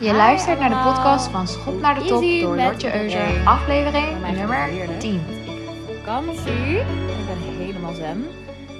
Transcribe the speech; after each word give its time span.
Je 0.00 0.12
luistert 0.12 0.58
naar 0.58 0.68
de 0.68 0.90
podcast 0.90 1.26
van 1.26 1.48
Schop 1.48 1.80
naar 1.80 1.94
de 1.94 2.04
Top 2.04 2.22
door 2.40 2.56
Lotje 2.56 3.02
Euser, 3.02 3.46
aflevering 3.46 4.20
nummer 4.20 4.98
10. 4.98 5.20
vakantie 5.86 6.78
en 6.78 7.18
ik 7.18 7.26
ben 7.26 7.38
helemaal 7.38 7.94
zen. 7.94 8.24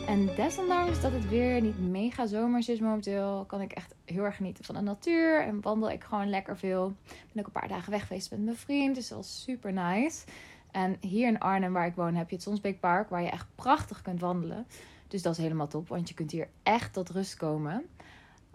En 0.07 0.29
desondanks 0.37 1.01
dat 1.01 1.13
het 1.13 1.29
weer 1.29 1.61
niet 1.61 1.79
mega 1.79 2.27
zomers 2.27 2.69
is 2.69 2.81
momenteel, 2.81 3.45
kan 3.47 3.61
ik 3.61 3.73
echt 3.73 3.95
heel 4.05 4.25
erg 4.25 4.37
genieten 4.37 4.65
van 4.65 4.75
de 4.75 4.81
natuur. 4.81 5.41
En 5.41 5.61
wandel 5.61 5.91
ik 5.91 6.05
gewoon 6.05 6.31
lekker 6.31 6.57
veel. 6.57 6.95
Ben 7.33 7.41
ook 7.41 7.47
een 7.47 7.61
paar 7.61 7.69
dagen 7.69 7.91
weg 7.91 8.07
geweest 8.07 8.31
met 8.31 8.45
mijn 8.45 8.57
vriend, 8.57 8.95
dus 8.95 9.09
dat 9.09 9.19
was 9.19 9.43
super 9.43 9.73
nice. 9.73 10.25
En 10.71 10.97
hier 11.01 11.29
in 11.29 11.39
Arnhem, 11.39 11.73
waar 11.73 11.87
ik 11.87 11.95
woon, 11.95 12.15
heb 12.15 12.29
je 12.29 12.35
het 12.35 12.45
Sonsbeekpark, 12.45 13.09
waar 13.09 13.23
je 13.23 13.31
echt 13.31 13.47
prachtig 13.55 14.03
kunt 14.03 14.21
wandelen. 14.21 14.67
Dus 15.09 15.23
dat 15.23 15.33
is 15.37 15.43
helemaal 15.43 15.69
top, 15.69 15.89
want 15.89 16.09
je 16.09 16.15
kunt 16.15 16.31
hier 16.31 16.49
echt 16.63 16.93
tot 16.93 17.11
rust 17.11 17.37
komen. 17.37 17.85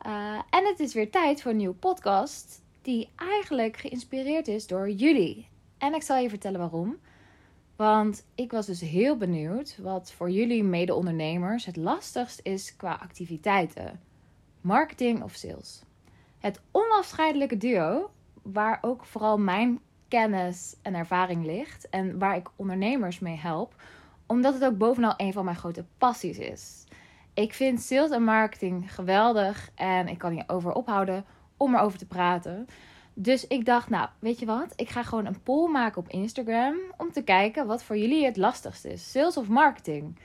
Uh, 0.05 0.39
en 0.49 0.65
het 0.65 0.79
is 0.79 0.93
weer 0.93 1.11
tijd 1.11 1.41
voor 1.41 1.52
een 1.52 1.57
nieuwe 1.57 1.75
podcast, 1.75 2.61
die 2.81 3.09
eigenlijk 3.15 3.77
geïnspireerd 3.77 4.48
is 4.48 4.67
door 4.67 4.89
jullie. 4.89 5.48
En 5.77 5.93
ik 5.93 6.03
zal 6.03 6.17
je 6.17 6.30
vertellen 6.30 6.59
waarom. 6.59 6.98
Want 7.76 8.26
ik 8.35 8.52
was 8.52 8.66
dus 8.66 8.81
heel 8.81 9.17
benieuwd 9.17 9.77
wat 9.77 10.12
voor 10.12 10.29
jullie 10.29 10.63
mede-ondernemers 10.63 11.66
het 11.66 11.76
lastigst 11.76 12.40
is 12.43 12.76
qua 12.76 12.93
activiteiten: 13.02 13.99
marketing 14.62 15.23
of 15.23 15.34
sales. 15.34 15.84
Het 16.40 16.62
onafscheidelijke 16.71 17.57
duo, 17.57 18.12
waar 18.41 18.79
ook 18.81 19.05
vooral 19.05 19.38
mijn 19.38 19.79
kennis 20.07 20.76
en 20.81 20.93
ervaring 20.95 21.45
ligt 21.45 21.90
en 21.90 22.20
waar 22.20 22.35
ik 22.35 22.49
ondernemers 22.55 23.20
mee 23.20 23.38
help, 23.38 23.76
omdat 24.26 24.54
het 24.54 24.63
ook 24.63 24.77
bovenal 24.77 25.13
een 25.18 25.34
van 25.34 25.45
mijn 25.45 25.57
grote 25.57 25.85
passies 25.98 26.38
is. 26.38 26.84
Ik 27.34 27.53
vind 27.53 27.81
sales 27.81 28.09
en 28.09 28.23
marketing 28.23 28.94
geweldig 28.94 29.71
en 29.76 30.08
ik 30.08 30.17
kan 30.17 30.31
hierover 30.31 30.73
ophouden 30.73 31.26
om 31.57 31.76
erover 31.76 31.98
te 31.99 32.05
praten. 32.05 32.67
Dus 33.13 33.48
ik 33.48 33.66
dacht, 33.66 33.90
nou, 33.90 34.09
weet 34.20 34.40
je 34.40 34.45
wat? 34.45 34.73
Ik 34.76 34.90
ga 34.90 35.04
gewoon 35.04 35.26
een 35.26 35.41
poll 35.41 35.71
maken 35.71 36.02
op 36.02 36.09
Instagram 36.09 36.76
om 36.98 37.12
te 37.12 37.24
kijken 37.24 37.68
wat 37.68 37.84
voor 37.84 37.98
jullie 37.98 38.26
het 38.26 38.37
lastigst 38.37 38.85
is: 38.85 39.12
sales 39.12 39.37
of 39.37 39.48
marketing. 39.48 40.20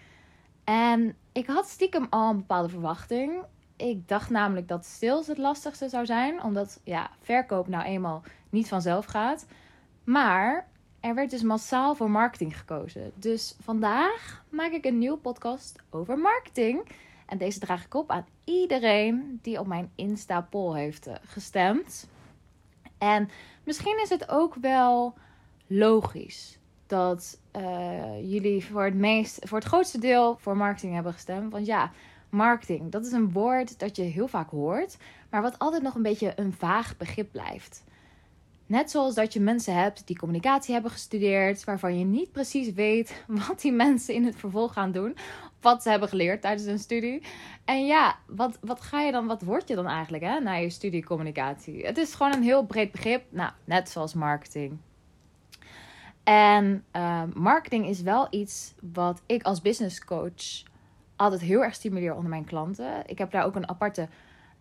En 0.65 1.17
ik 1.33 1.47
had 1.47 1.69
stiekem 1.69 2.07
al 2.11 2.31
een 2.31 2.37
bepaalde 2.37 2.69
verwachting. 2.69 3.45
Ik 3.77 4.09
dacht 4.09 4.31
namelijk 4.31 4.69
dat 4.69 4.85
sales 4.85 5.27
het 5.27 5.39
lastigste 5.39 5.89
zou 5.89 6.07
zijn, 6.07 6.43
omdat 6.43 6.81
ja, 6.85 7.11
verkoop 7.21 7.69
nou 7.69 7.85
eenmaal 7.85 8.23
niet 8.51 8.69
vanzelf 8.69 9.05
gaat. 9.05 9.47
Maar 10.05 10.69
er 11.07 11.15
werd 11.15 11.31
dus 11.31 11.43
massaal 11.43 11.95
voor 11.95 12.11
marketing 12.11 12.59
gekozen. 12.59 13.13
Dus 13.15 13.57
vandaag 13.61 14.45
maak 14.49 14.71
ik 14.71 14.85
een 14.85 14.99
nieuwe 14.99 15.17
podcast 15.17 15.83
over 15.91 16.19
marketing. 16.19 16.89
En 17.27 17.39
deze 17.39 17.59
draag 17.59 17.85
ik 17.85 17.95
op 17.95 18.11
aan 18.11 18.27
iedereen 18.45 19.39
die 19.43 19.59
op 19.59 19.67
mijn 19.67 19.91
Insta-poll 19.95 20.77
heeft 20.77 21.07
eh, 21.07 21.15
gestemd. 21.23 22.09
En 22.99 23.29
misschien 23.65 24.01
is 24.03 24.09
het 24.09 24.29
ook 24.29 24.55
wel 24.55 25.15
logisch 25.67 26.59
dat 26.87 27.39
uh, 27.57 28.31
jullie 28.31 28.65
voor 28.65 28.85
het, 28.85 28.95
meest, 28.95 29.49
voor 29.49 29.59
het 29.59 29.67
grootste 29.67 29.99
deel 29.99 30.37
voor 30.41 30.57
marketing 30.57 30.95
hebben 30.95 31.13
gestemd. 31.13 31.53
Want 31.53 31.67
ja, 31.67 31.91
marketing, 32.29 32.91
dat 32.91 33.07
is 33.07 33.13
een 33.13 33.33
woord 33.33 33.79
dat 33.79 33.97
je 33.97 34.03
heel 34.03 34.29
vaak 34.29 34.51
hoort, 34.51 34.97
maar 35.31 35.43
wat 35.43 35.59
altijd 35.59 35.83
nog 35.83 35.95
een 35.95 36.03
beetje 36.03 36.33
een 36.37 36.53
vaag 36.53 36.97
begrip 36.97 37.33
blijft. 37.33 37.85
Net 38.67 38.91
zoals 38.91 39.15
dat 39.15 39.33
je 39.33 39.41
mensen 39.41 39.75
hebt 39.75 40.07
die 40.07 40.19
communicatie 40.19 40.73
hebben 40.73 40.91
gestudeerd, 40.91 41.65
waarvan 41.65 41.99
je 41.99 42.05
niet 42.05 42.33
precies 42.33 42.73
weet 42.73 43.25
wat 43.49 43.61
die 43.61 43.73
mensen 43.73 44.15
in 44.15 44.25
het 44.25 44.37
vervolg 44.37 44.73
gaan 44.73 44.93
doen, 44.93 45.17
wat 45.61 45.83
ze 45.83 45.91
hebben 45.91 46.09
geleerd 46.09 46.41
tijdens 46.41 46.67
hun 46.67 46.79
studie. 46.79 47.23
En 47.65 47.87
ja, 47.87 48.19
wat, 48.27 48.59
wat 48.61 48.81
ga 48.81 49.01
je 49.01 49.13
dan, 49.13 49.27
wat 49.27 49.43
word 49.43 49.69
je 49.69 49.75
dan 49.75 49.87
eigenlijk 49.87 50.25
hè, 50.25 50.41
na 50.41 50.55
je 50.55 50.71
studie 50.71 51.05
communicatie? 51.05 51.87
Het 51.87 51.99
is 51.99 52.15
gewoon 52.15 52.33
een 52.33 52.43
heel 52.43 52.67
breed 52.67 52.93
begrip, 52.93 53.25
nou, 53.29 53.51
net 53.65 53.89
zoals 53.89 54.15
marketing. 54.15 54.79
En 56.25 56.85
uh, 56.97 57.23
marketing 57.35 57.87
is 57.87 58.01
wel 58.01 58.27
iets 58.31 58.75
wat 58.93 59.23
ik 59.27 59.43
als 59.43 59.63
business 59.63 60.05
coach 60.05 60.63
altijd 61.17 61.41
heel 61.41 61.63
erg 61.63 61.75
stimuleer 61.75 62.15
onder 62.15 62.31
mijn 62.31 62.45
klanten. 62.45 63.03
Ik 63.07 63.19
heb 63.19 63.31
daar 63.31 63.45
ook 63.45 63.55
een 63.55 63.69
aparte 63.69 64.09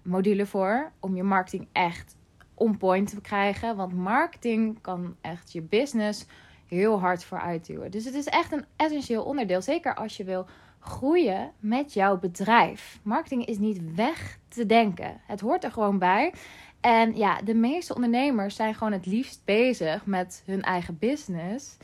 module 0.03 0.45
voor 0.45 0.91
om 0.99 1.15
je 1.15 1.23
marketing 1.23 1.67
echt 1.71 2.15
on 2.55 2.77
point 2.77 3.09
te 3.09 3.21
krijgen. 3.21 3.75
Want 3.75 3.93
marketing 3.93 4.81
kan 4.81 5.16
echt 5.21 5.51
je 5.51 5.61
business 5.61 6.25
heel 6.67 6.99
hard 6.99 7.23
vooruitduwen. 7.23 7.91
Dus 7.91 8.05
het 8.05 8.13
is 8.13 8.25
echt 8.25 8.51
een 8.51 8.66
essentieel 8.75 9.23
onderdeel. 9.23 9.61
Zeker 9.61 9.95
als 9.95 10.17
je 10.17 10.23
wil 10.23 10.45
groeien 10.79 11.51
met 11.59 11.94
jouw 11.94 12.19
bedrijf. 12.19 12.99
Marketing 13.03 13.45
is 13.45 13.57
niet 13.57 13.95
weg 13.95 14.39
te 14.47 14.65
denken. 14.65 15.21
Het 15.27 15.39
hoort 15.39 15.63
er 15.63 15.71
gewoon 15.71 15.99
bij. 15.99 16.33
En 16.81 17.15
ja, 17.15 17.41
de 17.41 17.53
meeste 17.53 17.95
ondernemers 17.95 18.55
zijn 18.55 18.75
gewoon 18.75 18.94
het 18.94 19.05
liefst 19.05 19.41
bezig 19.45 20.05
met 20.05 20.44
hun 20.45 20.61
eigen 20.61 20.97
business. 20.99 21.77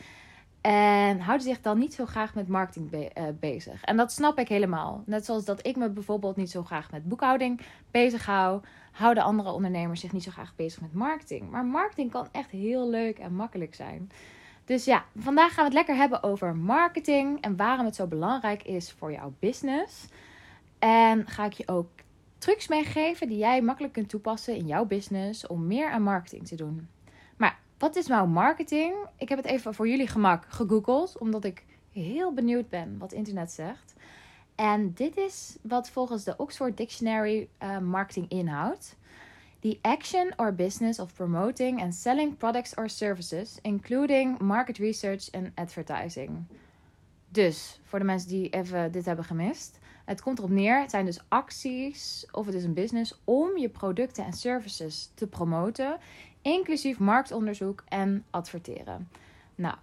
En 0.62 1.20
houden 1.20 1.48
zich 1.48 1.62
dan 1.62 1.78
niet 1.78 1.94
zo 1.94 2.06
graag 2.06 2.36
met 2.36 2.48
marketing 2.48 2.92
eh, 2.92 3.24
bezig. 3.40 3.84
En 3.84 3.98
dat 3.98 4.12
snap 4.12 4.40
ik 4.40 4.48
helemaal. 4.48 5.04
Net 5.06 5.26
zoals 5.26 5.46
dat 5.46 5.68
ik 5.68 5.76
me 5.76 5.90
bijvoorbeeld 5.90 6.36
niet 6.36 6.52
zo 6.52 6.64
graag 6.64 6.92
met 6.92 7.08
boekhouding 7.08 7.62
bezig 7.92 8.26
hou, 8.26 8.62
houden 8.92 9.24
andere 9.24 9.52
ondernemers 9.52 10.00
zich 10.00 10.12
niet 10.12 10.24
zo 10.24 10.32
graag 10.32 10.56
bezig 10.56 10.82
met 10.82 10.94
marketing. 10.94 11.50
Maar 11.50 11.66
marketing 11.66 12.12
kan 12.12 12.28
echt 12.32 12.50
heel 12.50 12.90
leuk 12.90 13.20
en 13.20 13.36
makkelijk 13.36 13.76
zijn. 13.76 14.12
Dus 14.66 14.86
ja, 14.86 15.06
vandaag 15.18 15.54
gaan 15.54 15.58
we 15.58 15.70
het 15.70 15.74
lekker 15.74 15.96
hebben 15.96 16.24
over 16.24 16.56
marketing 16.56 17.42
en 17.42 17.56
waarom 17.56 17.86
het 17.86 17.96
zo 17.96 18.08
belangrijk 18.08 18.64
is 18.64 18.92
voor 18.92 19.12
jouw 19.12 19.34
business. 19.40 20.08
En 20.80 21.28
ga 21.28 21.46
ik 21.46 21.54
je 21.54 21.68
ook 21.68 21.90
trucs 22.38 22.68
meegeven 22.68 23.28
die 23.28 23.38
jij 23.38 23.62
makkelijk 23.62 23.94
kunt 23.94 24.10
toepassen 24.10 24.56
in 24.56 24.68
jouw 24.68 24.86
business 24.86 25.48
om 25.48 25.68
meer 25.68 25.92
aan 25.92 26.04
marketing 26.04 26.48
te 26.48 26.56
doen. 26.56 26.88
Maar 27.38 27.60
wat 27.78 27.96
is 27.96 28.08
nou 28.08 28.28
marketing? 28.28 28.94
Ik 29.18 29.30
heb 29.30 29.38
het 29.38 29.48
even 29.48 29.74
voor 29.74 29.88
jullie 29.88 30.08
gemak 30.08 30.46
gegoogeld, 30.48 31.18
omdat 31.18 31.44
ik 31.44 31.64
heel 31.92 32.34
benieuwd 32.34 32.70
ben 32.70 32.98
wat 32.98 33.12
internet 33.12 33.52
zegt. 33.52 33.94
En 34.62 34.94
dit 34.94 35.18
is 35.18 35.58
wat 35.62 35.90
volgens 35.90 36.24
de 36.24 36.34
Oxford 36.38 36.78
Dictionary 36.78 37.50
uh, 37.64 37.78
marketing 37.78 38.30
inhoudt. 38.30 38.96
The 39.60 39.78
action 39.82 40.34
or 40.36 40.56
business 40.56 41.00
of 41.00 41.14
promoting 41.14 41.82
and 41.82 41.96
selling 41.96 42.38
products 42.38 42.76
or 42.76 42.90
services, 42.90 43.60
including 43.62 44.40
market 44.42 44.78
research 44.78 45.32
and 45.32 45.50
advertising. 45.56 46.44
Dus, 47.30 47.80
voor 47.84 48.00
de 48.00 48.06
mensen 48.06 48.30
die 48.30 48.50
even 48.50 48.92
dit 48.92 49.06
hebben 49.06 49.26
gemist. 49.26 49.80
Het 50.06 50.22
komt 50.22 50.38
erop 50.38 50.50
neer, 50.50 50.80
het 50.80 50.90
zijn 50.90 51.06
dus 51.06 51.24
acties 51.28 52.26
of 52.32 52.46
het 52.46 52.56
is 52.56 52.64
een 52.64 52.74
business 52.74 53.22
om 53.24 53.58
je 53.58 53.70
producten 53.70 54.26
en 54.26 54.34
services 54.34 55.12
te 55.14 55.28
promoten, 55.28 55.98
inclusief 56.42 57.00
marktonderzoek 57.00 57.84
en 57.88 58.26
adverteren. 58.30 59.10
Nou, 59.56 59.76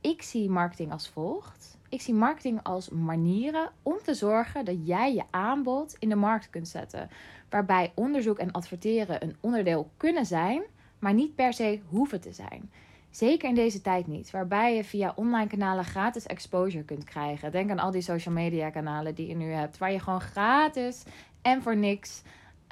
ik 0.00 0.22
zie 0.22 0.50
marketing 0.50 0.92
als 0.92 1.08
volgt. 1.08 1.75
Ik 1.88 2.00
zie 2.00 2.14
marketing 2.14 2.60
als 2.62 2.88
manieren 2.88 3.70
om 3.82 3.96
te 4.04 4.14
zorgen 4.14 4.64
dat 4.64 4.86
jij 4.86 5.14
je 5.14 5.24
aanbod 5.30 5.96
in 5.98 6.08
de 6.08 6.14
markt 6.14 6.50
kunt 6.50 6.68
zetten. 6.68 7.08
Waarbij 7.50 7.92
onderzoek 7.94 8.38
en 8.38 8.52
adverteren 8.52 9.22
een 9.22 9.36
onderdeel 9.40 9.90
kunnen 9.96 10.26
zijn, 10.26 10.62
maar 10.98 11.14
niet 11.14 11.34
per 11.34 11.52
se 11.52 11.80
hoeven 11.88 12.20
te 12.20 12.32
zijn. 12.32 12.70
Zeker 13.10 13.48
in 13.48 13.54
deze 13.54 13.80
tijd 13.80 14.06
niet, 14.06 14.30
waarbij 14.30 14.76
je 14.76 14.84
via 14.84 15.12
online 15.16 15.48
kanalen 15.48 15.84
gratis 15.84 16.26
exposure 16.26 16.84
kunt 16.84 17.04
krijgen. 17.04 17.52
Denk 17.52 17.70
aan 17.70 17.78
al 17.78 17.90
die 17.90 18.00
social 18.00 18.34
media 18.34 18.70
kanalen 18.70 19.14
die 19.14 19.26
je 19.26 19.36
nu 19.36 19.50
hebt, 19.50 19.78
waar 19.78 19.92
je 19.92 20.00
gewoon 20.00 20.20
gratis 20.20 21.02
en 21.42 21.62
voor 21.62 21.76
niks 21.76 22.22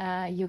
uh, 0.01 0.39
je, 0.39 0.49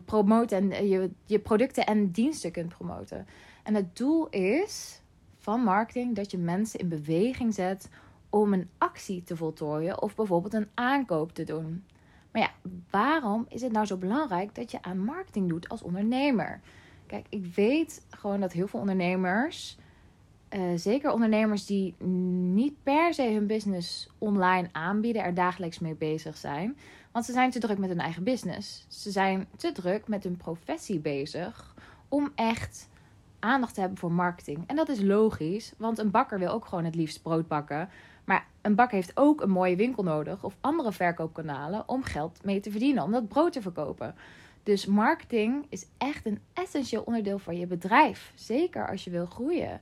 en, 0.49 0.71
uh, 0.71 0.89
je, 0.91 1.09
je 1.25 1.39
producten 1.39 1.85
en 1.85 2.11
diensten 2.11 2.51
kunt 2.51 2.69
promoten. 2.69 3.27
En 3.63 3.75
het 3.75 3.95
doel 3.95 4.29
is 4.29 5.01
van 5.37 5.63
marketing 5.63 6.15
dat 6.15 6.31
je 6.31 6.37
mensen 6.37 6.79
in 6.79 6.89
beweging 6.89 7.53
zet 7.53 7.89
om 8.35 8.53
een 8.53 8.69
actie 8.77 9.23
te 9.23 9.35
voltooien 9.35 10.01
of 10.01 10.15
bijvoorbeeld 10.15 10.53
een 10.53 10.69
aankoop 10.73 11.33
te 11.33 11.43
doen. 11.43 11.83
Maar 12.31 12.41
ja, 12.41 12.51
waarom 12.89 13.45
is 13.49 13.61
het 13.61 13.71
nou 13.71 13.85
zo 13.85 13.97
belangrijk 13.97 14.55
dat 14.55 14.71
je 14.71 14.81
aan 14.81 14.99
marketing 14.99 15.49
doet 15.49 15.69
als 15.69 15.81
ondernemer? 15.81 16.59
Kijk, 17.05 17.25
ik 17.29 17.45
weet 17.55 18.05
gewoon 18.09 18.39
dat 18.39 18.51
heel 18.51 18.67
veel 18.67 18.79
ondernemers, 18.79 19.77
uh, 20.49 20.61
zeker 20.75 21.11
ondernemers 21.11 21.65
die 21.65 21.95
niet 22.53 22.83
per 22.83 23.13
se 23.13 23.31
hun 23.33 23.47
business 23.47 24.09
online 24.17 24.69
aanbieden, 24.71 25.23
er 25.23 25.33
dagelijks 25.33 25.79
mee 25.79 25.95
bezig 25.95 26.37
zijn. 26.37 26.77
Want 27.11 27.25
ze 27.25 27.31
zijn 27.31 27.51
te 27.51 27.59
druk 27.59 27.77
met 27.77 27.89
hun 27.89 27.99
eigen 27.99 28.23
business. 28.23 28.85
Ze 28.89 29.11
zijn 29.11 29.47
te 29.57 29.71
druk 29.71 30.07
met 30.07 30.23
hun 30.23 30.37
professie 30.37 30.99
bezig 30.99 31.75
om 32.09 32.31
echt 32.35 32.89
aandacht 33.39 33.73
te 33.73 33.79
hebben 33.79 33.99
voor 33.99 34.11
marketing. 34.11 34.63
En 34.67 34.75
dat 34.75 34.89
is 34.89 35.01
logisch, 35.01 35.73
want 35.77 35.97
een 35.97 36.11
bakker 36.11 36.39
wil 36.39 36.51
ook 36.51 36.65
gewoon 36.65 36.85
het 36.85 36.95
liefst 36.95 37.21
brood 37.21 37.47
bakken. 37.47 37.89
Maar 38.25 38.47
een 38.61 38.75
bakker 38.75 38.97
heeft 38.97 39.17
ook 39.17 39.41
een 39.41 39.49
mooie 39.49 39.75
winkel 39.75 40.03
nodig 40.03 40.43
of 40.43 40.57
andere 40.61 40.91
verkoopkanalen 40.91 41.89
om 41.89 42.03
geld 42.03 42.39
mee 42.43 42.59
te 42.59 42.71
verdienen, 42.71 43.03
om 43.03 43.11
dat 43.11 43.27
brood 43.27 43.53
te 43.53 43.61
verkopen. 43.61 44.15
Dus 44.63 44.85
marketing 44.85 45.65
is 45.69 45.85
echt 45.97 46.25
een 46.25 46.39
essentieel 46.53 47.01
onderdeel 47.01 47.39
van 47.39 47.57
je 47.57 47.67
bedrijf. 47.67 48.31
Zeker 48.35 48.87
als 48.89 49.03
je 49.03 49.09
wil 49.09 49.25
groeien. 49.25 49.81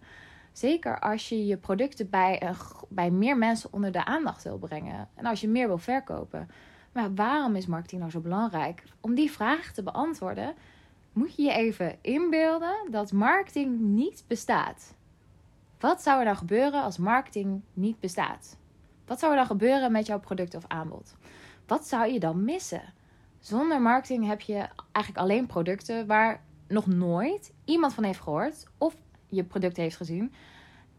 Zeker 0.52 1.00
als 1.00 1.30
je 1.30 1.46
je 1.46 1.58
producten 1.58 2.10
bij, 2.10 2.54
bij 2.90 3.12
meer 3.12 3.38
mensen 3.38 3.74
onder 3.74 3.92
de 3.92 4.06
aandacht 4.06 4.44
wil 4.44 4.58
brengen. 4.58 5.10
En 5.16 5.26
als 5.26 5.42
je 5.42 5.48
meer 5.48 5.68
wil 5.68 5.78
verkopen. 5.78 6.50
Maar 6.92 7.14
waarom 7.14 7.56
is 7.56 7.66
marketing 7.66 8.00
nou 8.00 8.14
zo 8.14 8.20
belangrijk? 8.20 8.84
Om 9.02 9.16
die 9.16 9.32
vraag 9.32 9.72
te 9.72 9.84
beantwoorden, 9.84 10.54
moet 11.14 11.36
je 11.36 11.42
je 11.42 11.52
even 11.52 11.98
inbeelden 12.02 12.76
dat 12.90 13.12
marketing 13.12 13.80
niet 13.80 14.24
bestaat. 14.28 14.96
Wat 15.84 16.02
zou 16.02 16.20
er 16.20 16.26
dan 16.26 16.36
gebeuren 16.36 16.84
als 16.84 16.98
marketing 16.98 17.62
niet 17.74 18.00
bestaat? 18.00 18.58
Wat 19.06 19.20
zou 19.20 19.32
er 19.32 19.38
dan 19.38 19.48
gebeuren 19.48 19.92
met 19.92 20.06
jouw 20.06 20.20
product 20.20 20.56
of 20.56 20.64
aanbod? 20.68 21.16
Wat 21.68 21.88
zou 21.88 22.12
je 22.12 22.20
dan 22.20 22.44
missen? 22.44 22.94
Zonder 23.40 23.82
marketing 23.82 24.28
heb 24.28 24.42
je 24.42 24.68
eigenlijk 24.92 25.26
alleen 25.26 25.46
producten 25.46 26.08
waar 26.08 26.44
nog 26.68 26.88
nooit 26.88 27.54
iemand 27.66 27.94
van 27.94 28.04
heeft 28.04 28.20
gehoord 28.20 28.68
of 28.78 28.96
je 29.28 29.44
product 29.44 29.78
heeft 29.78 29.96
gezien. 29.96 30.34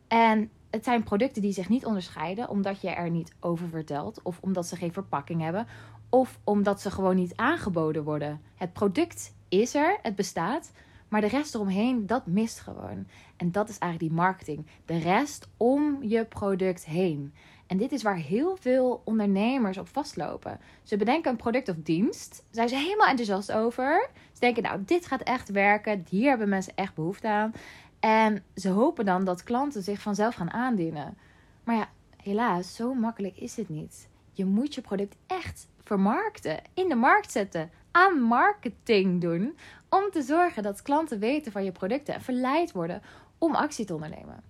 En 0.09 0.51
het 0.71 0.85
zijn 0.85 1.03
producten 1.03 1.43
die 1.43 1.53
zich 1.53 1.69
niet 1.69 1.87
onderscheiden 1.87 2.49
omdat 2.49 2.81
je 2.81 2.91
er 2.91 3.11
niet 3.11 3.33
over 3.41 3.69
vertelt 3.69 4.23
of 4.23 4.39
omdat 4.41 4.67
ze 4.67 4.77
geen 4.77 4.93
verpakking 4.93 5.41
hebben 5.41 5.67
of 6.09 6.39
omdat 6.45 6.81
ze 6.81 6.91
gewoon 6.91 7.17
niet 7.17 7.37
aangeboden 7.37 8.05
worden. 8.05 8.41
Het 8.55 8.73
product 8.73 9.35
is 9.49 9.75
er, 9.75 9.99
het 10.03 10.15
bestaat, 10.15 10.73
maar 11.15 11.23
de 11.23 11.29
rest 11.29 11.55
eromheen, 11.55 12.07
dat 12.07 12.27
mist 12.27 12.61
gewoon. 12.61 13.07
En 13.37 13.53
dat 13.53 13.69
is 13.69 13.79
eigenlijk 13.79 14.13
die 14.13 14.23
marketing. 14.23 14.67
De 14.85 14.99
rest 14.99 15.49
om 15.57 16.03
je 16.03 16.25
product 16.25 16.85
heen. 16.85 17.35
En 17.67 17.77
dit 17.77 17.93
is 17.93 18.03
waar 18.03 18.17
heel 18.17 18.57
veel 18.57 19.03
ondernemers 19.05 19.79
op 19.79 19.89
vastlopen. 19.89 20.61
Ze 20.83 20.97
bedenken 20.97 21.31
een 21.31 21.37
product 21.37 21.69
of 21.69 21.77
dienst, 21.77 22.45
zijn 22.51 22.69
ze 22.69 22.77
helemaal 22.77 23.09
enthousiast 23.09 23.53
over. 23.53 24.11
Ze 24.33 24.41
denken, 24.41 24.63
nou, 24.63 24.83
dit 24.85 25.07
gaat 25.07 25.21
echt 25.21 25.49
werken, 25.49 26.05
hier 26.09 26.29
hebben 26.29 26.49
mensen 26.49 26.77
echt 26.77 26.95
behoefte 26.95 27.29
aan. 27.29 27.53
En 28.01 28.45
ze 28.55 28.69
hopen 28.69 29.05
dan 29.05 29.25
dat 29.25 29.43
klanten 29.43 29.83
zich 29.83 30.01
vanzelf 30.01 30.35
gaan 30.35 30.53
aandienen. 30.53 31.19
Maar 31.65 31.77
ja, 31.77 31.89
helaas, 32.17 32.75
zo 32.75 32.95
makkelijk 32.95 33.37
is 33.37 33.57
het 33.57 33.69
niet. 33.69 34.09
Je 34.33 34.45
moet 34.45 34.75
je 34.75 34.81
product 34.81 35.17
echt 35.27 35.69
vermarkten, 35.83 36.63
in 36.75 36.89
de 36.89 36.95
markt 36.95 37.33
zetten, 37.33 37.71
aan 37.91 38.21
marketing 38.21 39.21
doen, 39.21 39.57
om 39.95 40.11
te 40.11 40.23
zorgen 40.23 40.63
dat 40.63 40.83
klanten 40.83 41.19
weten 41.19 41.53
van 41.53 41.65
je 41.65 41.73
producten 41.73 42.15
en 42.15 42.21
verleid 42.21 42.73
worden 42.73 43.03
om 43.39 43.55
actie 43.55 43.85
te 43.85 43.95
ondernemen. 43.95 44.43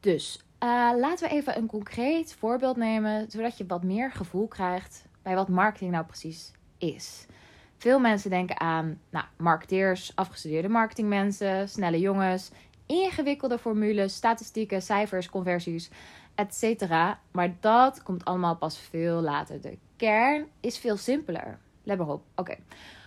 Dus 0.00 0.40
uh, 0.64 0.90
laten 0.98 1.28
we 1.28 1.34
even 1.34 1.56
een 1.56 1.66
concreet 1.66 2.34
voorbeeld 2.34 2.76
nemen, 2.76 3.30
zodat 3.30 3.58
je 3.58 3.66
wat 3.66 3.82
meer 3.82 4.12
gevoel 4.12 4.46
krijgt 4.46 5.04
bij 5.22 5.34
wat 5.34 5.48
marketing 5.48 5.90
nou 5.90 6.04
precies 6.04 6.52
is. 6.78 7.26
Veel 7.76 7.98
mensen 8.00 8.30
denken 8.30 8.60
aan 8.60 9.00
nou, 9.10 9.24
marketeers, 9.36 10.12
afgestudeerde 10.14 10.68
marketingmensen, 10.68 11.68
snelle 11.68 12.00
jongens, 12.00 12.50
ingewikkelde 12.86 13.58
formules, 13.58 14.14
statistieken, 14.14 14.82
cijfers, 14.82 15.30
conversies, 15.30 15.90
etc. 16.34 16.82
Maar 17.30 17.54
dat 17.60 18.02
komt 18.02 18.24
allemaal 18.24 18.56
pas 18.56 18.78
veel 18.78 19.20
later. 19.20 19.60
De 19.60 19.78
kern 19.96 20.46
is 20.60 20.78
veel 20.78 20.96
simpeler. 20.96 21.58
Let 21.82 21.98
maar 21.98 22.08
op. 22.08 22.22
Oké. 22.34 22.56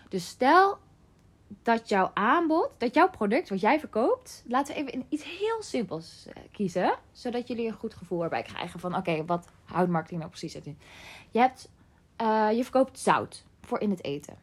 Dus 0.10 0.28
stel 0.28 0.78
dat 1.48 1.90
jouw 1.90 2.12
aanbod, 2.14 2.70
dat 2.78 2.94
jouw 2.94 3.10
product 3.10 3.50
wat 3.50 3.60
jij 3.60 3.80
verkoopt, 3.80 4.44
laten 4.48 4.76
we 4.76 4.82
even 4.82 5.06
iets 5.10 5.24
heel 5.24 5.62
simpels 5.62 6.28
eh, 6.28 6.44
kiezen, 6.52 6.96
zodat 7.12 7.48
jullie 7.48 7.68
een 7.68 7.74
goed 7.74 7.94
gevoel 7.94 8.24
erbij 8.24 8.42
krijgen 8.42 8.80
van 8.80 8.96
oké, 8.96 9.26
wat 9.26 9.48
houdt 9.64 9.92
marketing 9.92 10.20
nou 10.20 10.32
precies 10.32 10.56
in? 10.56 10.80
Je 11.32 11.40
hebt, 11.40 11.72
uh, 12.22 12.50
je 12.52 12.64
verkoopt 12.64 13.00
zout 13.00 13.46
voor 13.62 13.80
in 13.80 13.90
het 13.90 14.04
eten. 14.04 14.38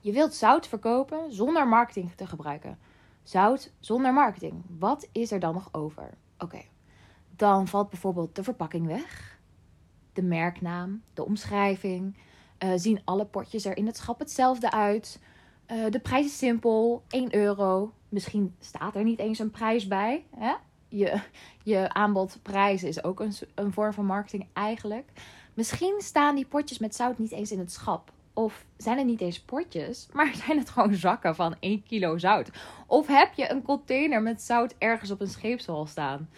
Je 0.00 0.12
wilt 0.12 0.34
zout 0.34 0.66
verkopen 0.66 1.32
zonder 1.32 1.68
marketing 1.68 2.12
te 2.12 2.26
gebruiken. 2.26 2.78
Zout 3.22 3.72
zonder 3.80 4.12
marketing. 4.12 4.62
Wat 4.78 5.08
is 5.12 5.32
er 5.32 5.40
dan 5.40 5.54
nog 5.54 5.68
over? 5.72 6.10
Oké, 6.38 6.62
dan 7.36 7.68
valt 7.68 7.90
bijvoorbeeld 7.90 8.36
de 8.36 8.42
verpakking 8.42 8.86
weg, 8.86 9.38
de 10.12 10.22
merknaam, 10.22 11.02
de 11.14 11.24
omschrijving. 11.24 12.16
Uh, 12.58 12.72
zien 12.76 13.00
alle 13.04 13.24
potjes 13.24 13.64
er 13.64 13.76
in 13.76 13.86
het 13.86 13.96
schap 13.96 14.18
hetzelfde 14.18 14.70
uit? 14.70 15.20
Uh, 15.70 15.90
de 15.90 16.00
prijs 16.00 16.26
is 16.26 16.38
simpel, 16.38 17.02
1 17.08 17.34
euro. 17.34 17.92
Misschien 18.08 18.54
staat 18.60 18.96
er 18.96 19.04
niet 19.04 19.18
eens 19.18 19.38
een 19.38 19.50
prijs 19.50 19.86
bij. 19.86 20.24
Hè? 20.36 20.54
Je, 20.88 21.20
je 21.62 21.92
aanbodprijs 21.92 22.82
is 22.82 23.04
ook 23.04 23.20
een, 23.20 23.32
een 23.54 23.72
vorm 23.72 23.92
van 23.92 24.06
marketing 24.06 24.46
eigenlijk. 24.52 25.10
Misschien 25.54 25.94
staan 25.98 26.34
die 26.34 26.46
potjes 26.46 26.78
met 26.78 26.94
zout 26.94 27.18
niet 27.18 27.32
eens 27.32 27.52
in 27.52 27.58
het 27.58 27.72
schap. 27.72 28.12
Of 28.32 28.64
zijn 28.76 28.98
het 28.98 29.06
niet 29.06 29.20
eens 29.20 29.40
potjes, 29.40 30.06
maar 30.12 30.34
zijn 30.34 30.58
het 30.58 30.70
gewoon 30.70 30.94
zakken 30.94 31.34
van 31.34 31.56
1 31.60 31.82
kilo 31.82 32.18
zout? 32.18 32.50
Of 32.86 33.06
heb 33.06 33.32
je 33.32 33.50
een 33.50 33.62
container 33.62 34.22
met 34.22 34.42
zout 34.42 34.74
ergens 34.78 35.10
op 35.10 35.20
een 35.20 35.28
scheepswal 35.28 35.86
staan? 35.86 36.28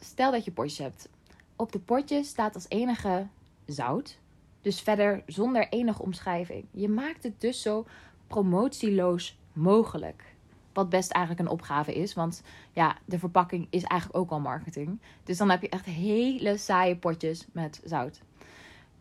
Stel 0.00 0.30
dat 0.30 0.44
je 0.44 0.52
potjes 0.52 0.78
hebt. 0.78 1.08
Op 1.56 1.72
de 1.72 1.78
potjes 1.78 2.28
staat 2.28 2.54
als 2.54 2.66
enige 2.68 3.26
zout. 3.66 4.18
Dus 4.60 4.80
verder 4.80 5.22
zonder 5.26 5.68
enige 5.68 6.02
omschrijving. 6.02 6.64
Je 6.70 6.88
maakt 6.88 7.22
het 7.22 7.40
dus 7.40 7.62
zo 7.62 7.86
promotieloos 8.34 9.38
mogelijk. 9.52 10.24
Wat 10.72 10.88
best 10.88 11.10
eigenlijk 11.10 11.46
een 11.46 11.54
opgave 11.54 11.94
is, 11.94 12.14
want 12.14 12.42
ja, 12.72 12.96
de 13.04 13.18
verpakking 13.18 13.66
is 13.70 13.82
eigenlijk 13.82 14.20
ook 14.20 14.30
al 14.30 14.40
marketing. 14.40 15.00
Dus 15.24 15.36
dan 15.36 15.50
heb 15.50 15.62
je 15.62 15.68
echt 15.68 15.84
hele 15.84 16.56
saaie 16.56 16.96
potjes 16.96 17.46
met 17.52 17.80
zout. 17.84 18.20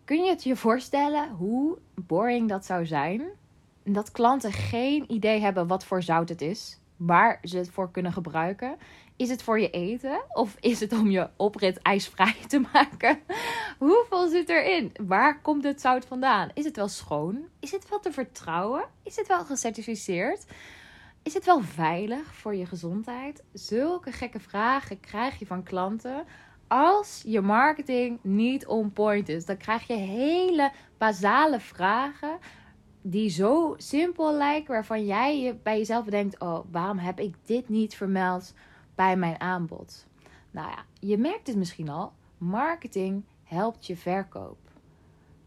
Kun 0.05 0.23
je 0.23 0.29
het 0.29 0.43
je 0.43 0.55
voorstellen 0.55 1.29
hoe 1.29 1.77
boring 1.95 2.49
dat 2.49 2.65
zou 2.65 2.85
zijn? 2.85 3.21
Dat 3.83 4.11
klanten 4.11 4.51
geen 4.51 5.11
idee 5.11 5.39
hebben 5.39 5.67
wat 5.67 5.85
voor 5.85 6.03
zout 6.03 6.29
het 6.29 6.41
is, 6.41 6.79
waar 6.97 7.39
ze 7.41 7.57
het 7.57 7.69
voor 7.69 7.91
kunnen 7.91 8.13
gebruiken. 8.13 8.75
Is 9.15 9.29
het 9.29 9.43
voor 9.43 9.59
je 9.59 9.69
eten 9.69 10.21
of 10.33 10.55
is 10.59 10.79
het 10.79 10.93
om 10.93 11.09
je 11.09 11.29
oprit 11.37 11.81
ijsvrij 11.81 12.35
te 12.47 12.61
maken? 12.73 13.19
Hoeveel 13.79 14.27
zit 14.27 14.49
erin? 14.49 14.91
Waar 15.07 15.41
komt 15.41 15.63
het 15.63 15.81
zout 15.81 16.05
vandaan? 16.05 16.49
Is 16.53 16.65
het 16.65 16.75
wel 16.75 16.87
schoon? 16.87 17.47
Is 17.59 17.71
het 17.71 17.89
wel 17.89 17.99
te 17.99 18.11
vertrouwen? 18.11 18.85
Is 19.03 19.15
het 19.15 19.27
wel 19.27 19.45
gecertificeerd? 19.45 20.45
Is 21.23 21.33
het 21.33 21.45
wel 21.45 21.61
veilig 21.61 22.33
voor 22.33 22.55
je 22.55 22.65
gezondheid? 22.65 23.43
Zulke 23.53 24.11
gekke 24.11 24.39
vragen 24.39 24.99
krijg 24.99 25.39
je 25.39 25.45
van 25.45 25.63
klanten 25.63 26.25
als 26.67 27.21
je 27.25 27.41
marketing 27.41 28.19
niet 28.21 28.67
on 28.67 28.93
point 28.93 29.29
is. 29.29 29.45
Dan 29.45 29.57
krijg 29.57 29.87
je 29.87 29.93
hele 29.93 30.71
basale 30.97 31.59
vragen 31.59 32.37
die 33.01 33.29
zo 33.29 33.73
simpel 33.77 34.33
lijken, 34.33 34.73
waarvan 34.73 35.05
jij 35.05 35.39
je 35.39 35.55
bij 35.63 35.77
jezelf 35.77 36.05
denkt: 36.05 36.39
oh, 36.39 36.59
waarom 36.71 36.97
heb 36.97 37.19
ik 37.19 37.35
dit 37.45 37.69
niet 37.69 37.95
vermeld 37.95 38.53
bij 38.95 39.15
mijn 39.15 39.39
aanbod? 39.39 40.05
Nou 40.51 40.69
ja, 40.69 40.85
je 40.99 41.17
merkt 41.17 41.47
het 41.47 41.55
misschien 41.55 41.89
al. 41.89 42.13
Marketing 42.37 43.23
helpt 43.43 43.85
je 43.85 43.97
verkoop. 43.97 44.57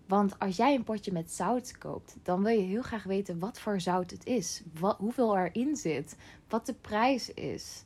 Want 0.06 0.38
als 0.38 0.56
jij 0.56 0.75
een 0.75 0.84
potje 0.84 1.12
met 1.12 1.32
zout 1.32 1.78
koopt, 1.78 2.16
dan 2.22 2.43
wil 2.43 2.52
je 2.52 2.66
heel 2.66 2.82
graag 2.82 3.04
weten 3.04 3.38
wat 3.38 3.58
voor 3.58 3.81
zout 3.81 4.10
het 4.10 4.25
is, 4.25 4.62
hoeveel 4.98 5.37
erin 5.37 5.76
zit, 5.76 6.16
wat 6.48 6.66
de 6.66 6.75
prijs 6.75 7.34
is. 7.34 7.82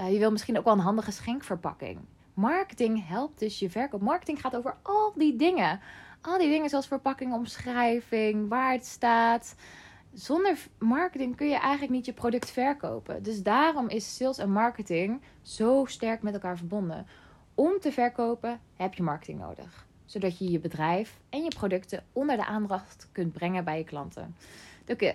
Uh, 0.00 0.12
je 0.12 0.18
wil 0.18 0.30
misschien 0.30 0.58
ook 0.58 0.64
wel 0.64 0.72
een 0.72 0.78
handige 0.78 1.12
schenkverpakking. 1.12 1.98
Marketing 2.34 3.06
helpt 3.08 3.38
dus 3.38 3.58
je 3.58 3.70
verkoop. 3.70 4.00
Marketing 4.00 4.40
gaat 4.40 4.56
over 4.56 4.76
al 4.82 5.12
die 5.14 5.36
dingen. 5.36 5.80
Al 6.20 6.38
die 6.38 6.48
dingen 6.48 6.68
zoals 6.68 6.86
verpakking, 6.86 7.32
omschrijving, 7.32 8.48
waar 8.48 8.72
het 8.72 8.86
staat. 8.86 9.54
Zonder 10.12 10.58
marketing 10.78 11.36
kun 11.36 11.48
je 11.48 11.58
eigenlijk 11.58 11.92
niet 11.92 12.06
je 12.06 12.12
product 12.12 12.50
verkopen. 12.50 13.22
Dus 13.22 13.42
daarom 13.42 13.88
is 13.88 14.16
sales 14.16 14.38
en 14.38 14.50
marketing 14.50 15.22
zo 15.42 15.84
sterk 15.84 16.22
met 16.22 16.34
elkaar 16.34 16.56
verbonden. 16.56 17.06
Om 17.54 17.78
te 17.80 17.92
verkopen 17.92 18.60
heb 18.76 18.94
je 18.94 19.02
marketing 19.02 19.40
nodig. 19.40 19.86
Zodat 20.04 20.38
je 20.38 20.50
je 20.50 20.58
bedrijf 20.58 21.18
en 21.28 21.42
je 21.42 21.48
producten 21.48 22.04
onder 22.12 22.36
de 22.36 22.44
aandacht 22.44 23.08
kunt 23.12 23.32
brengen 23.32 23.64
bij 23.64 23.78
je 23.78 23.84
klanten. 23.84 24.36